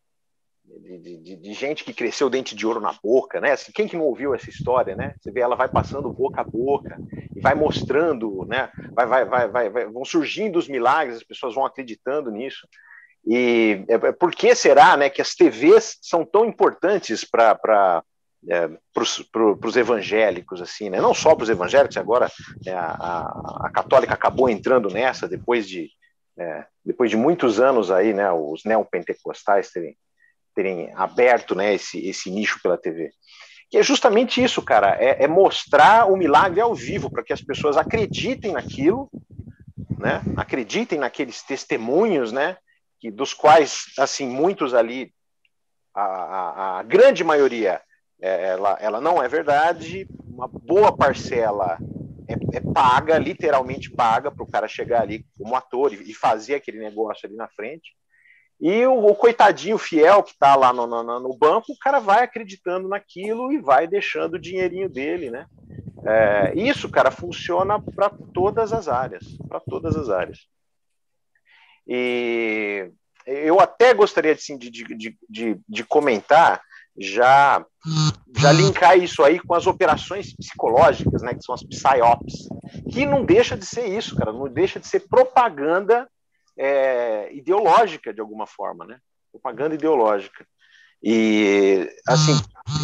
[0.81, 3.53] de, de, de, gente que cresceu dente de ouro na boca, né?
[3.53, 5.14] Assim, quem que não ouviu essa história, né?
[5.20, 6.99] Você vê ela vai passando boca a boca
[7.35, 8.70] e vai mostrando, né?
[8.93, 12.66] Vai, vai, vai, vai, vai vão surgindo os milagres, as pessoas vão acreditando nisso.
[13.27, 18.03] E é, é por que será, né, que as TVs são tão importantes para
[18.49, 21.01] é, para os evangélicos, assim, né?
[21.01, 22.29] não só para os evangélicos, agora
[22.66, 23.23] é, a,
[23.61, 25.89] a, católica acabou entrando nessa depois de,
[26.37, 29.97] é, depois de muitos anos aí, né, os neopentecostais terem,
[30.55, 33.11] terem aberto né, esse, esse nicho pela TV.
[33.70, 37.40] Que é justamente isso, cara, é, é mostrar o milagre ao vivo, para que as
[37.40, 39.11] pessoas acreditem naquilo,
[39.98, 42.57] né, acreditem naqueles testemunhos, né,
[43.00, 45.12] que, dos quais, assim, muitos ali,
[45.94, 47.80] a, a, a grande maioria
[48.22, 51.76] é, ela, ela não é verdade, uma boa parcela
[52.28, 56.78] é, é paga, literalmente paga, para o cara chegar ali como ator e, fazer aquele
[56.78, 57.96] negócio ali na frente.
[58.62, 62.22] E o, o coitadinho fiel que está lá no, no, no, banco, o cara vai
[62.22, 65.46] acreditando naquilo e vai deixando o dinheirinho dele, né?
[66.06, 70.46] É, isso, cara, funciona para todas as áreas, para todas as áreas.
[71.88, 72.88] E
[73.26, 76.62] eu até gostaria assim, de, de, de, de comentar
[76.96, 77.66] já
[78.36, 82.48] já linkar isso aí com as operações psicológicas, né, que são as psyops,
[82.92, 86.08] que não deixa de ser isso, cara, não deixa de ser propaganda
[86.62, 88.98] é, ideológica de alguma forma, né?
[89.32, 90.46] Propaganda ideológica.
[91.02, 92.32] E assim,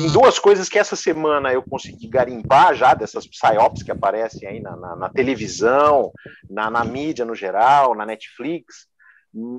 [0.04, 4.60] em duas coisas que essa semana eu consegui garimpar já dessas psyops que aparecem aí
[4.60, 6.10] na, na, na televisão,
[6.50, 8.88] na, na, mídia no geral, na Netflix,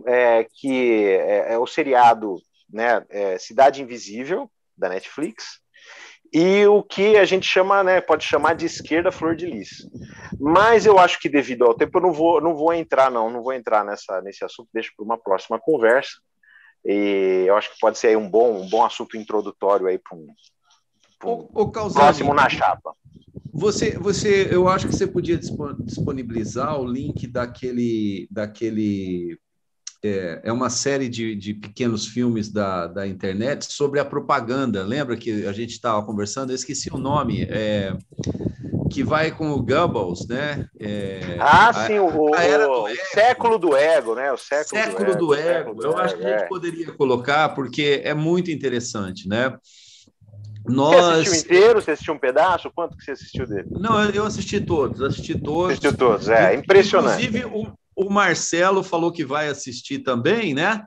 [0.06, 2.36] é, que é, é o seriado
[2.70, 5.62] né, é Cidade Invisível, da Netflix,
[6.34, 9.88] e o que a gente chama, né, pode chamar de esquerda flor de lis.
[10.40, 13.42] Mas eu acho que devido ao tempo eu não vou, não vou entrar não, não
[13.42, 16.12] vou entrar nessa nesse assunto, deixo para uma próxima conversa.
[16.86, 20.28] E eu acho que pode ser um bom um bom assunto introdutório aí para um,
[21.26, 22.94] um o, o próximo na chapa.
[23.54, 29.38] Você, você, eu acho que você podia disponibilizar o link daquele, daquele
[30.04, 34.84] é, é uma série de, de pequenos filmes da, da internet sobre a propaganda.
[34.84, 36.52] Lembra que a gente estava conversando?
[36.52, 37.44] Eu esqueci o nome.
[37.44, 37.96] É,
[38.90, 40.68] que vai com o Goebbels, né?
[40.80, 44.32] É, ah, a, sim, o, o, do século do ego, né?
[44.32, 45.76] O século, século do, ego.
[45.76, 45.94] Do ego.
[45.94, 46.48] Eu acho que a gente é.
[46.48, 49.56] poderia colocar porque é muito interessante, né?
[50.68, 50.96] Nós...
[50.96, 51.82] Você assistiu inteiro?
[51.82, 52.72] Você assistiu um pedaço?
[52.72, 53.68] Quanto que você assistiu dele?
[53.72, 55.72] Não, eu assisti todos, assisti todos.
[55.72, 57.26] Assistiu todos, é, impressionante.
[57.26, 60.86] Inclusive, o, o Marcelo falou que vai assistir também, né?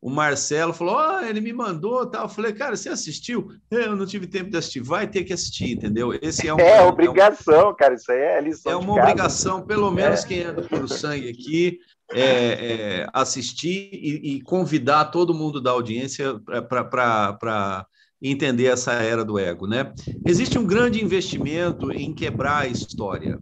[0.00, 2.24] O Marcelo falou: oh, ele me mandou tal.
[2.24, 3.48] Eu falei, cara, você assistiu?
[3.70, 4.80] Eu não tive tempo de assistir.
[4.80, 6.12] Vai ter que assistir, entendeu?
[6.22, 6.58] Esse é um.
[6.60, 7.94] É obrigação, é um, cara.
[7.94, 8.72] Isso aí é lição.
[8.72, 10.28] É uma obrigação, pelo menos é.
[10.28, 11.78] quem é do Puro Sangue aqui,
[12.12, 16.38] é, é, assistir e, e, convidar todo mundo da audiência
[16.68, 17.86] para
[18.30, 19.92] entender essa era do ego, né?
[20.26, 23.38] Existe um grande investimento em quebrar a história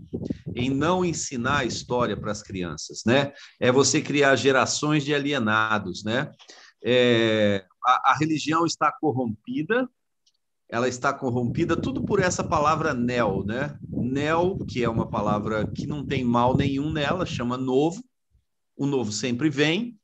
[0.55, 3.33] em não ensinar a história para as crianças, né?
[3.61, 6.31] É você criar gerações de alienados, né?
[6.85, 9.89] É, a, a religião está corrompida,
[10.69, 13.79] ela está corrompida tudo por essa palavra neo, né?
[13.89, 18.03] Neo, que é uma palavra que não tem mal nenhum nela, chama novo.
[18.77, 19.99] O novo sempre vem.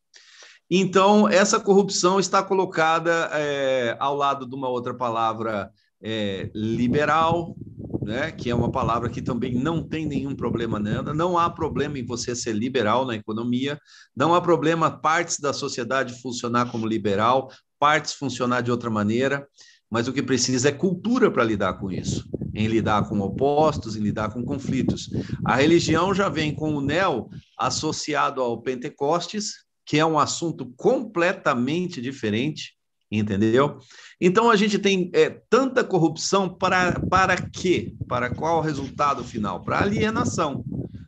[0.70, 5.70] Então, essa corrupção está colocada é, ao lado de uma outra palavra
[6.02, 7.56] é, liberal,
[8.02, 11.98] né, que é uma palavra que também não tem nenhum problema nela, não há problema
[11.98, 13.78] em você ser liberal na economia,
[14.14, 19.46] não há problema partes da sociedade funcionar como liberal, partes funcionar de outra maneira,
[19.90, 24.00] mas o que precisa é cultura para lidar com isso, em lidar com opostos, em
[24.00, 25.08] lidar com conflitos.
[25.44, 32.03] A religião já vem com o neo associado ao Pentecostes, que é um assunto completamente
[32.03, 32.74] diferente,
[33.11, 33.78] entendeu?
[34.20, 37.95] Então a gente tem é, tanta corrupção para, para quê?
[38.07, 39.64] Para qual o resultado final?
[39.64, 40.62] Para alienação.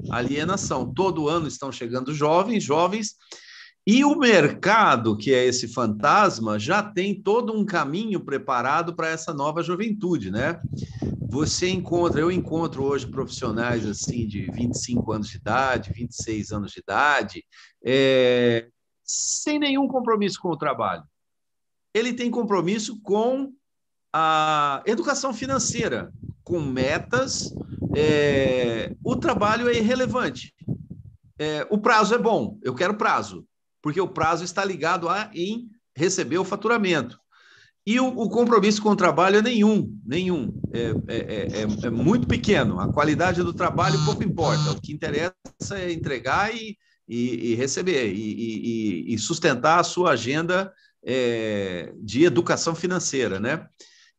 [0.09, 0.91] Alienação.
[0.95, 3.17] Todo ano estão chegando jovens, jovens,
[3.87, 9.35] e o mercado, que é esse fantasma, já tem todo um caminho preparado para essa
[9.35, 10.59] nova juventude, né?
[11.29, 16.81] Você encontra, eu encontro hoje profissionais assim de 25 anos de idade, 26 anos de
[16.81, 17.45] idade,
[17.85, 18.69] é,
[19.03, 21.05] sem nenhum compromisso com o trabalho
[21.95, 23.53] ele tem compromisso com
[24.13, 26.13] a educação financeira,
[26.45, 27.53] com metas.
[27.95, 30.55] É, o trabalho é irrelevante.
[31.39, 33.47] É, o prazo é bom, eu quero prazo,
[33.83, 37.19] porque o prazo está ligado a em receber o faturamento.
[37.87, 40.53] E o, o compromisso com o trabalho é nenhum, nenhum.
[40.73, 42.79] É, é, é, é, muito pequeno.
[42.79, 44.71] A qualidade do trabalho pouco importa.
[44.71, 45.35] O que interessa
[45.73, 46.77] é entregar e,
[47.11, 50.73] e, e receber, e, e, sustentar a sua agenda
[51.05, 53.67] é, de educação financeira, né?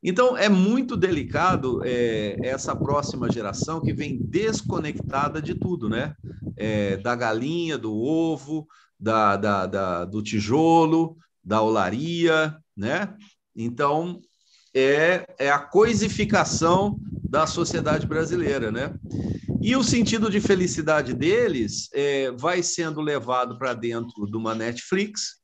[0.03, 6.13] Então, é muito delicado é, essa próxima geração que vem desconectada de tudo, né?
[6.57, 8.67] É, da galinha, do ovo,
[8.99, 13.13] da, da, da, do tijolo, da olaria, né?
[13.55, 14.19] Então,
[14.75, 18.93] é, é a coisificação da sociedade brasileira, né?
[19.62, 25.41] E o sentido de felicidade deles é, vai sendo levado para dentro de uma Netflix,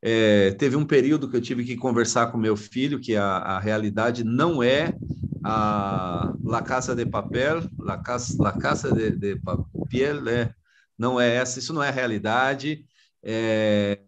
[0.00, 3.58] é, teve um período que eu tive que conversar com meu filho que a, a
[3.58, 4.96] realidade não é
[5.42, 10.54] a La Casa de Papel, La Casa, La Casa de, de Papel, é,
[10.96, 12.84] não é essa, isso não é realidade.
[13.22, 13.98] É,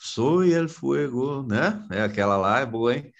[0.00, 1.84] Soy el fuego, né?
[1.90, 3.12] É aquela lá, é boa, hein?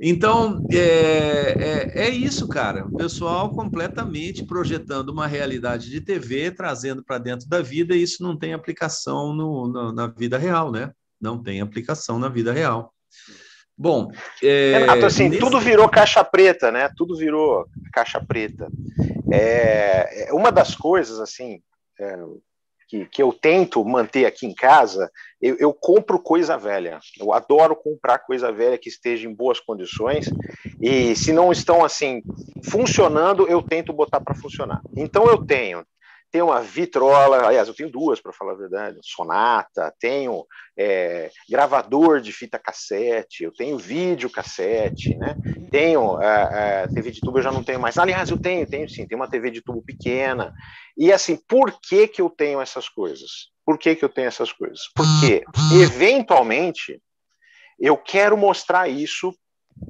[0.00, 2.84] Então, é, é, é, isso, cara.
[2.86, 8.22] O pessoal completamente projetando uma realidade de TV, trazendo para dentro da vida, e isso
[8.22, 10.92] não tem aplicação no, no, na vida real, né?
[11.20, 12.92] Não tem aplicação na vida real.
[13.78, 14.10] Bom,
[14.42, 15.40] é, Renato, assim, nesse...
[15.40, 16.90] tudo virou caixa preta, né?
[16.96, 18.68] Tudo virou caixa preta.
[19.30, 21.60] É, é uma das coisas, assim,
[21.98, 22.16] é,
[22.88, 25.10] que, que eu tento manter aqui em casa,
[25.40, 26.98] eu, eu, compro coisa velha.
[27.18, 30.30] Eu adoro comprar coisa velha que esteja em boas condições.
[30.80, 32.22] E se não estão assim
[32.62, 34.80] funcionando, eu tento botar para funcionar.
[34.96, 35.84] Então eu tenho
[36.30, 40.44] tenho uma vitrola, aliás, eu tenho duas para falar a verdade, sonata, tenho
[40.76, 45.36] é, gravador de fita cassete, eu tenho vídeo cassete, né?
[45.70, 47.96] Tenho é, é, TV de tubo, eu já não tenho mais.
[47.98, 50.52] Aliás, eu tenho, tenho sim, tenho uma TV de tubo pequena.
[50.96, 53.50] E assim, por que que eu tenho essas coisas?
[53.64, 54.80] Por que que eu tenho essas coisas?
[54.94, 55.44] Porque
[55.82, 57.00] eventualmente
[57.78, 59.34] eu quero mostrar isso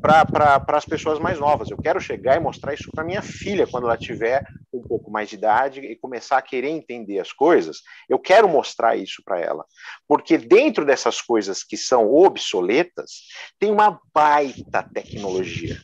[0.00, 1.70] para as pessoas mais novas.
[1.70, 5.28] Eu quero chegar e mostrar isso para minha filha quando ela tiver um pouco mais
[5.28, 7.78] de idade e começar a querer entender as coisas.
[8.08, 9.64] Eu quero mostrar isso para ela,
[10.06, 13.10] porque dentro dessas coisas que são obsoletas
[13.58, 15.78] tem uma baita tecnologia,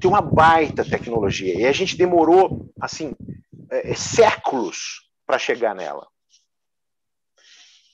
[0.00, 3.14] tem uma baita tecnologia e a gente demorou assim
[3.70, 6.06] é, séculos para chegar nela.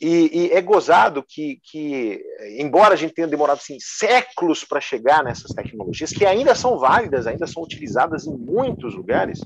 [0.01, 2.25] E, e, é gozado que, que,
[2.59, 7.27] embora a gente tenha demorado assim, séculos para chegar nessas tecnologias, que ainda são válidas,
[7.27, 9.41] ainda são utilizadas em muitos lugares,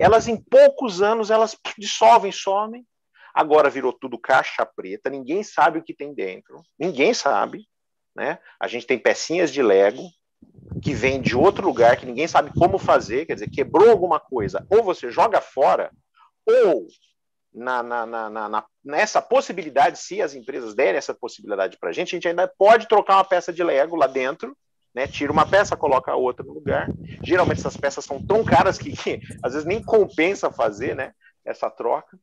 [0.00, 2.86] elas em poucos anos elas dissolvem, somem.
[3.34, 7.66] Agora virou tudo caixa preta, ninguém sabe o que tem dentro, ninguém sabe.
[8.16, 8.38] Né?
[8.58, 10.08] A gente tem pecinhas de Lego
[10.82, 14.64] que vêm de outro lugar, que ninguém sabe como fazer, quer dizer, quebrou alguma coisa,
[14.70, 15.90] ou você joga fora,
[16.46, 16.86] ou
[17.54, 22.08] na, na, na, na, nessa possibilidade, se as empresas derem essa possibilidade para a gente,
[22.08, 24.56] a gente ainda pode trocar uma peça de Lego lá dentro,
[24.92, 25.06] né?
[25.06, 26.88] Tira uma peça, coloca a outra no lugar.
[27.22, 31.12] Geralmente essas peças são tão caras que, que às vezes nem compensa fazer, né?
[31.44, 32.18] Essa troca.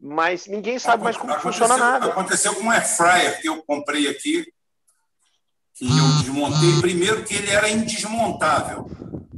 [0.00, 2.06] Mas ninguém sabe mais como funciona nada.
[2.06, 4.44] Aconteceu com um air fryer que eu comprei aqui,
[5.74, 6.80] que eu desmontei.
[6.80, 8.86] Primeiro que ele era indesmontável.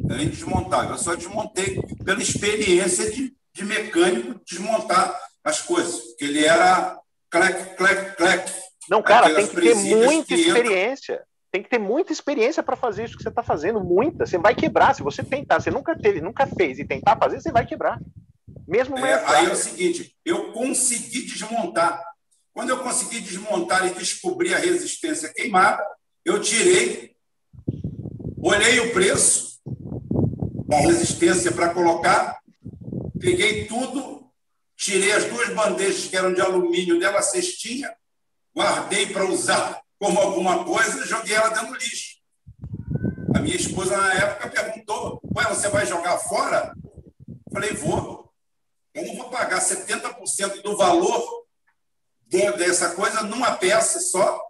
[0.09, 0.93] Era indesmontável.
[0.93, 6.99] Eu só desmontei pela experiência de de mecânico desmontar as coisas, porque ele era
[7.31, 8.53] clec, clec, clec.
[8.89, 11.23] Não, cara, tem que ter muita experiência.
[11.51, 14.27] Tem que ter muita experiência para fazer isso que você está fazendo, muita.
[14.27, 14.93] Você vai quebrar.
[14.93, 18.01] Se você tentar, você nunca teve, nunca fez e tentar fazer, você vai quebrar.
[18.67, 22.03] Mesmo é, Aí é o seguinte, eu consegui desmontar.
[22.53, 25.85] Quando eu consegui desmontar e descobrir a resistência queimada,
[26.25, 27.15] eu tirei,
[28.43, 29.61] olhei o preço
[30.67, 32.39] da resistência para colocar,
[33.19, 34.31] peguei tudo,
[34.77, 37.95] tirei as duas bandejas que eram de alumínio dela, cestinha,
[38.55, 42.17] guardei para usar como alguma coisa, joguei ela dentro do lixo.
[43.35, 46.75] A minha esposa, na época, perguntou: Ué, você vai jogar fora?
[47.53, 48.33] Falei: Vou.
[48.95, 51.45] Eu vou pagar 70% do valor
[52.57, 54.41] dessa coisa numa peça só,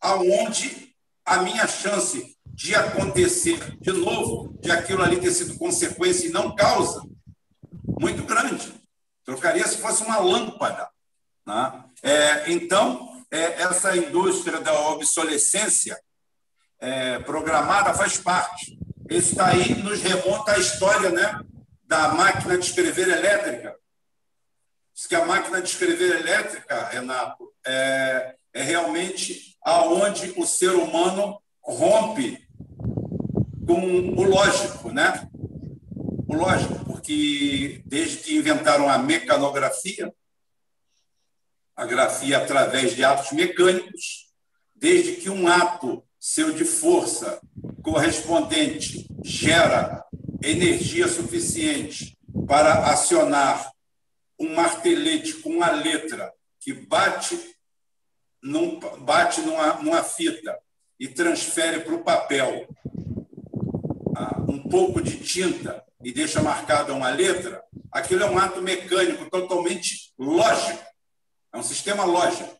[0.00, 0.94] aonde
[1.24, 6.54] a minha chance de acontecer de novo, de aquilo ali ter sido consequência e não
[6.56, 7.02] causa,
[8.00, 8.72] muito grande.
[9.24, 10.88] Trocaria se fosse uma lâmpada.
[11.46, 11.84] Né?
[12.02, 15.98] É, então, é, essa indústria da obsolescência
[16.80, 18.78] é, programada faz parte.
[19.08, 21.40] Esse daí nos remonta à história né,
[21.84, 23.74] da máquina de escrever elétrica.
[24.94, 31.40] Diz que a máquina de escrever elétrica, Renato, é, é realmente aonde o ser humano
[31.62, 32.46] rompe
[33.66, 35.28] com o lógico, né?
[36.26, 40.12] O lógico, porque desde que inventaram a mecanografia,
[41.74, 44.30] a grafia através de atos mecânicos,
[44.74, 47.40] desde que um ato seu de força
[47.82, 50.04] correspondente gera
[50.42, 53.72] energia suficiente para acionar
[54.38, 56.30] um martelete com uma letra
[56.60, 57.38] que bate,
[58.42, 60.58] num, bate numa, numa fita
[61.00, 62.68] e transfere para o papel
[64.14, 69.28] ah, um pouco de tinta e deixa marcada uma letra, aquilo é um ato mecânico
[69.28, 70.84] totalmente lógico.
[71.52, 72.56] É um sistema lógico.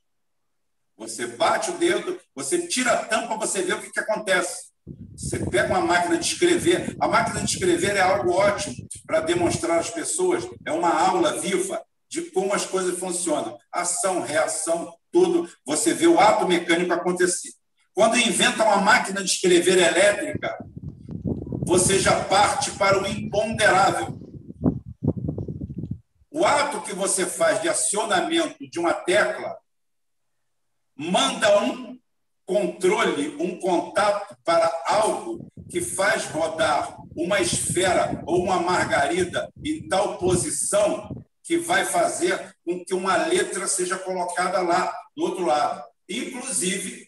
[0.97, 4.68] Você bate o dedo, você tira a tampa, você vê o que, que acontece.
[5.16, 6.97] Você pega uma máquina de escrever.
[7.01, 8.74] A máquina de escrever é algo ótimo
[9.07, 10.49] para demonstrar às pessoas.
[10.66, 13.57] É uma aula viva de como as coisas funcionam.
[13.70, 15.49] Ação, reação, tudo.
[15.64, 17.53] Você vê o ato mecânico acontecer.
[17.95, 20.57] Quando inventam uma máquina de escrever elétrica,
[21.68, 24.18] você já parte para o imponderável.
[26.30, 29.54] O ato que você faz de acionamento de uma tecla
[30.96, 31.98] manda um
[32.46, 40.16] controle, um contato para algo que faz rodar uma esfera ou uma margarida em tal
[40.16, 45.84] posição que vai fazer com que uma letra seja colocada lá, do outro lado.
[46.08, 47.07] Inclusive,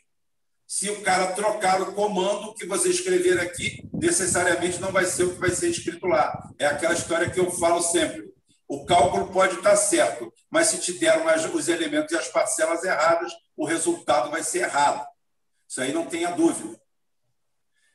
[0.71, 5.35] se o cara trocar o comando que você escrever aqui, necessariamente não vai ser o
[5.35, 6.49] que vai ser escrito lá.
[6.61, 8.33] É aquela história que eu falo sempre.
[8.69, 13.33] O cálculo pode estar certo, mas se te deram os elementos e as parcelas erradas,
[13.57, 15.05] o resultado vai ser errado.
[15.69, 16.81] Isso aí não tenha dúvida.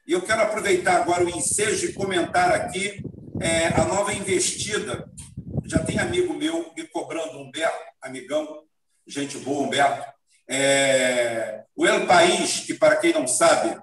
[0.05, 3.01] E eu quero aproveitar agora o ensejo e comentar aqui
[3.39, 5.09] é, a nova investida.
[5.63, 8.65] Já tem amigo meu me cobrando, Humberto, amigão,
[9.07, 10.14] gente boa, Humberto.
[10.48, 13.78] É, o El País, que para quem não sabe,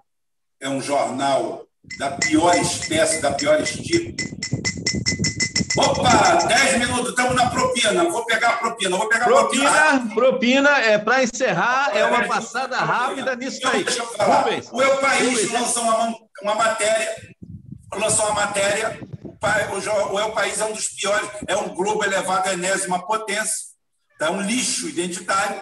[0.61, 1.67] é um jornal
[1.99, 4.15] da pior espécie, da pior tipo,
[5.77, 8.05] Opa, 10 minutos, estamos na propina.
[8.05, 10.15] Vou pegar a propina, vou pegar propina, a propina.
[10.15, 13.83] Propina, é para encerrar, é uma passada rápida nisso aí.
[13.83, 14.47] Deixa eu falar.
[14.71, 17.17] O El País lançou uma, uma matéria,
[17.95, 19.01] lançou uma matéria.
[20.13, 23.73] O El País é um dos piores, é um globo elevado à enésima potência,
[24.21, 25.61] é um lixo identitário,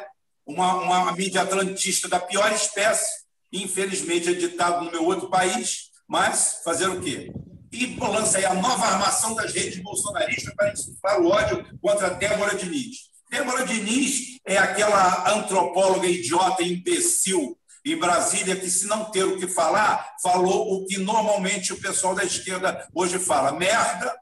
[0.50, 3.08] uma, uma mídia atlantista da pior espécie,
[3.52, 7.32] infelizmente editado no meu outro país, mas fazer o quê?
[7.72, 12.56] e lança aí a nova armação das redes bolsonaristas para insuflar o ódio contra Débora
[12.56, 13.10] Diniz.
[13.30, 19.46] Débora Diniz é aquela antropóloga idiota, imbecil, em Brasília, que, se não ter o que
[19.46, 24.14] falar, falou o que normalmente o pessoal da esquerda hoje fala: merda,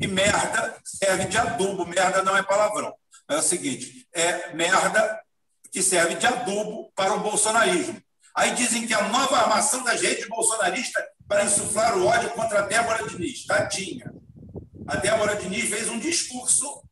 [0.00, 2.94] e merda serve de adubo, merda não é palavrão.
[3.30, 5.20] É o seguinte: é merda
[5.70, 8.02] que serve de adubo para o bolsonarismo.
[8.34, 12.62] Aí dizem que a nova armação das redes bolsonaristas para insuflar o ódio contra a
[12.62, 13.46] Débora Diniz.
[13.46, 14.12] Tadinha.
[14.88, 16.82] A Débora Diniz fez um discurso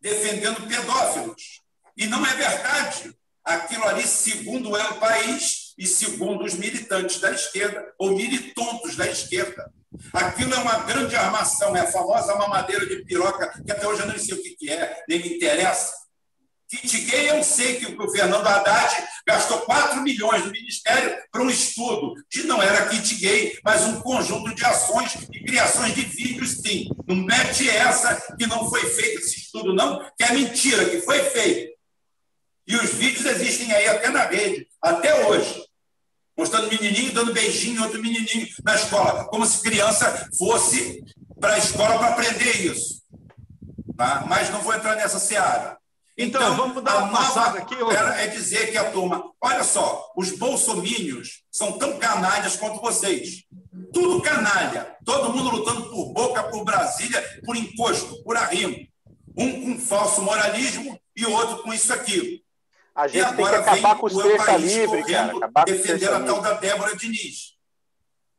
[0.00, 1.60] defendendo pedófilos.
[1.96, 3.12] E não é verdade.
[3.44, 9.08] Aquilo ali, segundo é o país e segundo os militantes da esquerda, ou militontos da
[9.08, 9.72] esquerda.
[10.12, 14.06] Aquilo é uma grande armação, é a famosa mamadeira de piroca, que até hoje eu
[14.06, 16.02] não sei o que é, nem me interessa.
[16.68, 21.50] Kit gay, eu sei que o Fernando Haddad gastou 4 milhões do Ministério para um
[21.50, 26.62] estudo, que não era kit gay, mas um conjunto de ações e criações de vídeos,
[26.62, 26.88] sim.
[27.06, 31.22] Não mete essa que não foi feito esse estudo, não, que é mentira, que foi
[31.24, 31.72] feito.
[32.66, 35.61] E os vídeos existem aí até na rede, até hoje.
[36.42, 41.00] Mostrando menininho dando beijinho em outro menininho na escola, como se criança fosse
[41.38, 43.00] para a escola para aprender isso.
[43.96, 44.24] Tá?
[44.28, 45.78] Mas não vou entrar nessa seara.
[46.18, 47.76] Então, então, vamos dar uma passada aqui.
[47.76, 53.44] Era, é dizer que a turma, olha só, os bolsomínios são tão canalhas quanto vocês.
[53.92, 54.96] Tudo canalha.
[55.04, 58.76] Todo mundo lutando por boca, por Brasília, por encosto, por arrimo.
[59.38, 62.42] Um com falso moralismo e outro com isso aqui.
[62.94, 65.36] A gente e tem que acabar com os treta livre, cara.
[65.36, 67.56] Acabar defender a tal da Débora Diniz.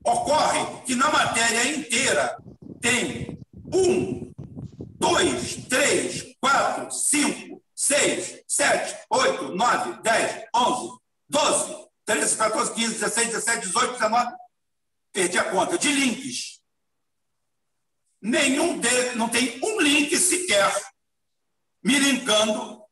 [0.06, 2.38] Ocorre que na matéria inteira
[2.82, 3.40] tem
[3.74, 4.32] um,
[5.00, 10.98] dois, três, quatro, cinco, 6, 7, 8, 9, 10, 11,
[11.28, 14.36] 12, 13, 14, 15, 16, 17, 18, 19.
[15.12, 16.62] Perdi a conta de links.
[18.22, 20.74] Nenhum deles, não tem um link sequer
[21.84, 22.83] me linkando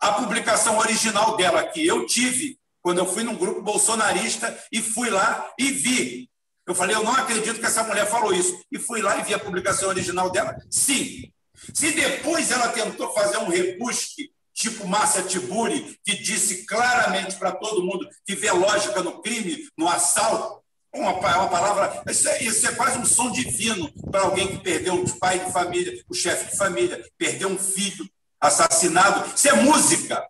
[0.00, 5.10] a publicação original dela, que eu tive quando eu fui num grupo bolsonarista e fui
[5.10, 6.30] lá e vi.
[6.66, 8.58] Eu falei, eu não acredito que essa mulher falou isso.
[8.72, 10.56] E fui lá e vi a publicação original dela.
[10.70, 11.30] Sim,
[11.74, 17.84] se depois ela tentou fazer um rebusque, tipo Márcia Tiburi, que disse claramente para todo
[17.84, 20.60] mundo que vê lógica no crime, no assalto,
[20.94, 22.02] uma, uma palavra.
[22.08, 25.52] Isso é, isso é quase um som divino para alguém que perdeu o pai de
[25.52, 28.08] família, o chefe de família, perdeu um filho
[28.40, 29.32] assassinado.
[29.34, 30.24] Isso é música.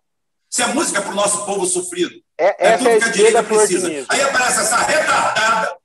[0.49, 2.11] Isso é música para o nosso povo sofrido.
[2.37, 3.87] É, é tudo é que a direita precisa.
[4.09, 5.75] Aí aparece essa retardada,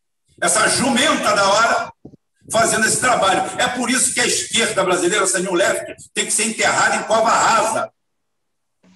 [0.42, 1.92] essa jumenta da hora,
[2.50, 3.42] fazendo esse trabalho.
[3.58, 7.30] É por isso que a esquerda brasileira, Samuel Lefter, tem que ser enterrada em cova
[7.30, 7.90] rasa.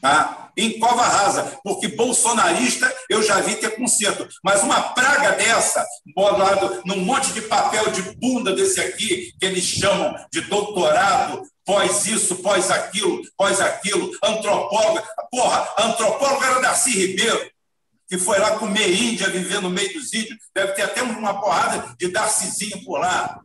[0.00, 0.50] Tá?
[0.56, 6.82] Em cova rasa, porque bolsonarista eu já vi ter conserto, mas uma praga dessa, bolado
[6.86, 12.34] num monte de papel de bunda desse aqui, que eles chamam de doutorado, pós isso,
[12.42, 15.04] pós aquilo, pós aquilo, antropóloga.
[15.30, 17.48] Porra, antropóloga era Darcy Ribeiro,
[18.08, 20.36] que foi lá comer Índia, viver no meio dos índios.
[20.52, 23.40] Deve ter até uma porrada de Darcizinho por lá.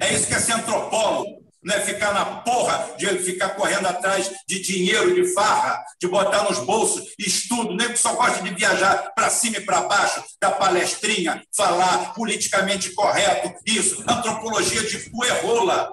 [0.00, 1.40] É isso que é ser antropólogo.
[1.60, 6.44] Não é ficar na porra de ficar correndo atrás de dinheiro, de farra, de botar
[6.44, 10.52] nos bolsos estudo, nem que só gosta de viajar para cima e para baixo, da
[10.52, 15.92] palestrinha, falar politicamente correto, isso, antropologia de puerrola.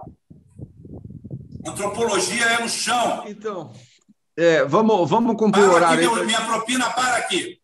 [1.68, 3.24] Antropologia é no chão.
[3.28, 3.72] Então,
[4.38, 6.10] É, vamos, vamos cumprir o Para horário.
[6.12, 6.26] aqui, aí.
[6.26, 7.58] minha propina para aqui.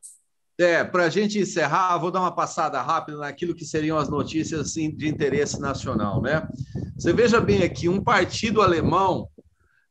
[0.60, 4.60] É, para a gente encerrar, vou dar uma passada rápida naquilo que seriam as notícias
[4.62, 6.48] assim, de interesse nacional, né?
[6.98, 9.28] Você veja bem aqui, um partido alemão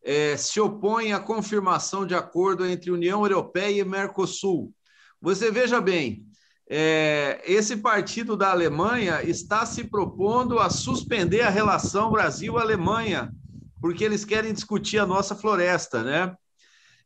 [0.05, 4.73] é, se opõe à confirmação de acordo entre União Europeia e Mercosul.
[5.21, 6.25] Você veja bem,
[6.69, 13.33] é, esse partido da Alemanha está se propondo a suspender a relação Brasil-Alemanha,
[13.83, 16.37] porque eles querem discutir a nossa floresta, né?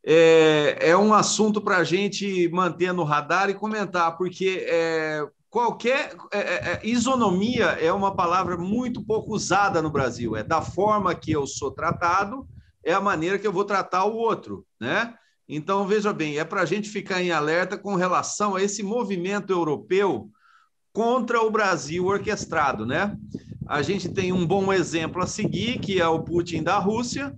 [0.04, 6.14] É, é um assunto para a gente manter no radar e comentar, porque é, qualquer
[6.30, 10.36] é, é, isonomia é uma palavra muito pouco usada no Brasil.
[10.36, 12.46] É da forma que eu sou tratado,
[12.84, 15.14] é a maneira que eu vou tratar o outro, né?
[15.48, 19.50] Então, veja bem, é para a gente ficar em alerta com relação a esse movimento
[19.50, 20.28] europeu
[20.92, 23.16] contra o Brasil orquestrado, né?
[23.68, 27.34] A gente tem um bom exemplo a seguir, que é o Putin da Rússia,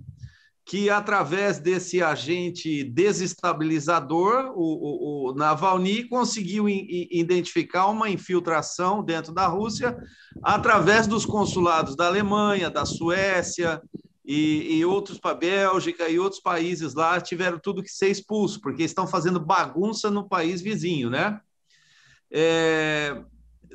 [0.65, 9.33] que através desse agente desestabilizador, o, o, o Navalny, conseguiu in, identificar uma infiltração dentro
[9.33, 9.97] da Rússia
[10.43, 13.81] através dos consulados da Alemanha, da Suécia,
[14.29, 18.61] e, e outros para a Bélgica e outros países lá tiveram tudo que ser expulso,
[18.61, 21.41] porque estão fazendo bagunça no país vizinho, né?
[22.31, 23.23] É,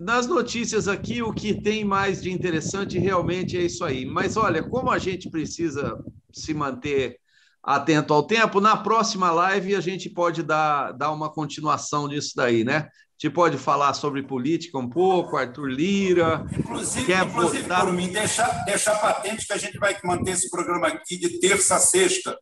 [0.00, 4.04] nas notícias aqui, o que tem mais de interessante realmente é isso aí.
[4.04, 5.98] Mas olha, como a gente precisa
[6.32, 7.18] se manter
[7.62, 12.64] atento ao tempo, na próxima live a gente pode dar, dar uma continuação disso daí,
[12.64, 12.88] né?
[13.24, 16.44] gente pode falar sobre política um pouco, Arthur Lira.
[16.58, 17.84] Inclusive, quer inclusive botar...
[17.84, 21.76] por mim, deixar, deixar patente que a gente vai manter esse programa aqui de terça
[21.76, 22.38] a sexta.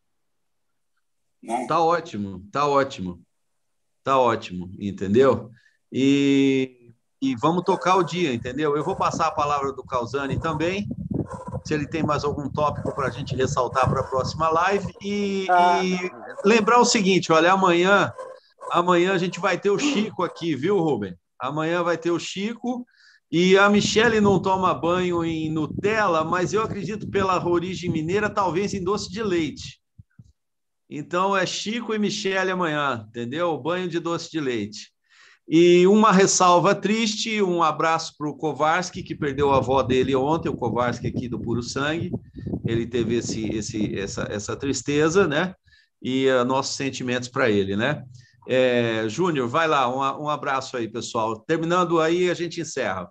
[1.43, 1.67] Não?
[1.67, 3.23] Tá ótimo, tá ótimo.
[4.03, 5.51] Tá ótimo, entendeu?
[5.93, 6.82] E,
[7.23, 8.77] e vamos tocar o dia, entendeu?
[8.77, 10.89] Eu vou passar a palavra do Calzani também,
[11.65, 14.93] se ele tem mais algum tópico para a gente ressaltar para a próxima live.
[15.01, 15.83] E, ah.
[15.85, 16.11] e
[16.45, 18.13] lembrar o seguinte: olha, amanhã
[18.73, 21.15] amanhã a gente vai ter o Chico aqui, viu, Rubem?
[21.39, 22.85] Amanhã vai ter o Chico.
[23.31, 28.75] E a Michele não toma banho em Nutella, mas eu acredito pela origem mineira, talvez
[28.75, 29.81] em doce de leite.
[30.89, 33.57] Então é Chico e Michele amanhã, entendeu?
[33.57, 34.92] Banho de doce de leite.
[35.49, 40.49] E uma ressalva triste, um abraço para o Kovarski, que perdeu a avó dele ontem,
[40.49, 42.13] o Kovarski aqui do Puro Sangue.
[42.65, 45.55] Ele teve esse, esse, essa, essa tristeza, né?
[46.01, 48.05] E uh, nossos sentimentos para ele, né?
[48.49, 51.39] É, Júnior, vai lá, um, um abraço aí, pessoal.
[51.41, 53.11] Terminando aí, a gente encerra.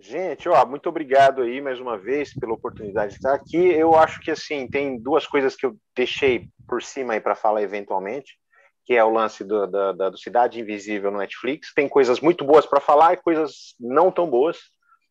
[0.00, 3.56] Gente, ó, muito obrigado aí mais uma vez pela oportunidade de estar aqui.
[3.56, 7.62] Eu acho que assim tem duas coisas que eu deixei por cima aí para falar
[7.62, 8.36] eventualmente,
[8.84, 11.72] que é o lance do, da, da do Cidade Invisível no Netflix.
[11.74, 14.58] Tem coisas muito boas para falar e coisas não tão boas,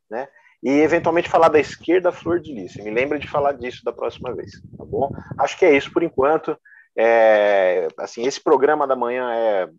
[0.10, 0.28] né?
[0.62, 2.76] E eventualmente falar da esquerda flor de lis.
[2.78, 5.12] Me lembra de falar disso da próxima vez, tá bom?
[5.38, 6.58] Acho que é isso por enquanto.
[6.96, 9.70] É, assim, esse programa da manhã é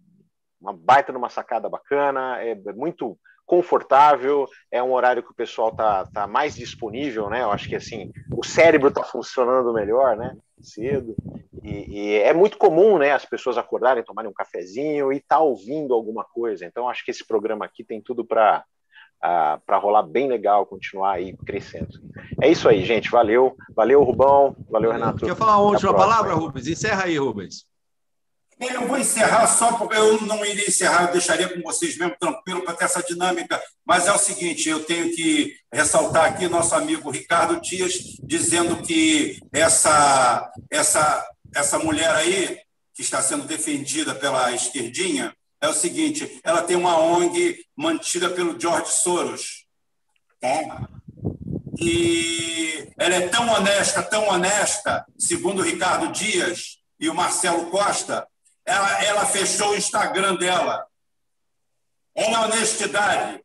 [0.61, 6.07] uma baita numa sacada bacana, é muito confortável, é um horário que o pessoal tá,
[6.07, 7.43] tá mais disponível, né?
[7.43, 10.37] Eu acho que assim o cérebro está funcionando melhor, né?
[10.61, 11.15] Cedo
[11.65, 13.13] e, e, é muito comum, né?
[13.13, 16.67] As pessoas acordarem, tomarem um cafezinho e tá ouvindo alguma coisa.
[16.67, 18.63] Então acho que esse programa aqui tem tudo para
[19.25, 21.99] uh, para rolar bem legal, continuar aí crescendo.
[22.43, 23.11] É isso aí, gente.
[23.11, 25.25] Valeu, valeu, Rubão, valeu, Renato.
[25.25, 26.69] Quer falar uma última palavra, Rubens?
[26.69, 27.67] Encerra aí, Rubens.
[28.73, 32.62] Eu vou encerrar só porque eu não iria encerrar, eu deixaria com vocês mesmo tranquilo
[32.62, 33.61] para ter essa dinâmica.
[33.85, 39.39] Mas é o seguinte: eu tenho que ressaltar aqui nosso amigo Ricardo Dias dizendo que
[39.53, 42.59] essa, essa, essa mulher aí,
[42.95, 48.59] que está sendo defendida pela esquerdinha, é o seguinte: ela tem uma ONG mantida pelo
[48.59, 49.65] George Soros.
[50.41, 50.89] Tá?
[51.78, 58.27] E ela é tão honesta, tão honesta, segundo o Ricardo Dias e o Marcelo Costa,
[58.66, 60.86] ela, ela fechou o Instagram dela.
[62.15, 63.43] É honestidade.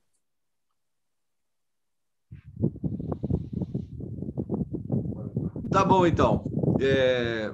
[5.72, 6.44] Tá bom, então.
[6.82, 7.52] É,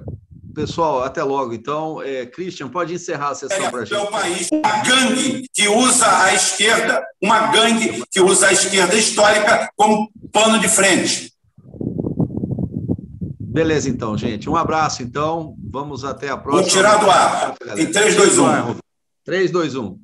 [0.56, 1.52] Pessoal, até logo.
[1.52, 3.94] Então, é, Christian, pode encerrar a sessão é, para a gente.
[3.94, 8.96] É o país, uma gangue que usa a esquerda, uma gangue que usa a esquerda
[8.96, 11.30] histórica como pano de frente.
[13.56, 14.50] Beleza, então, gente.
[14.50, 15.56] Um abraço, então.
[15.58, 16.60] Vamos até a próxima.
[16.60, 17.54] Vou tirar do ar.
[17.78, 18.44] Em 3, 2, 1.
[19.24, 19.98] 3, 2, 1.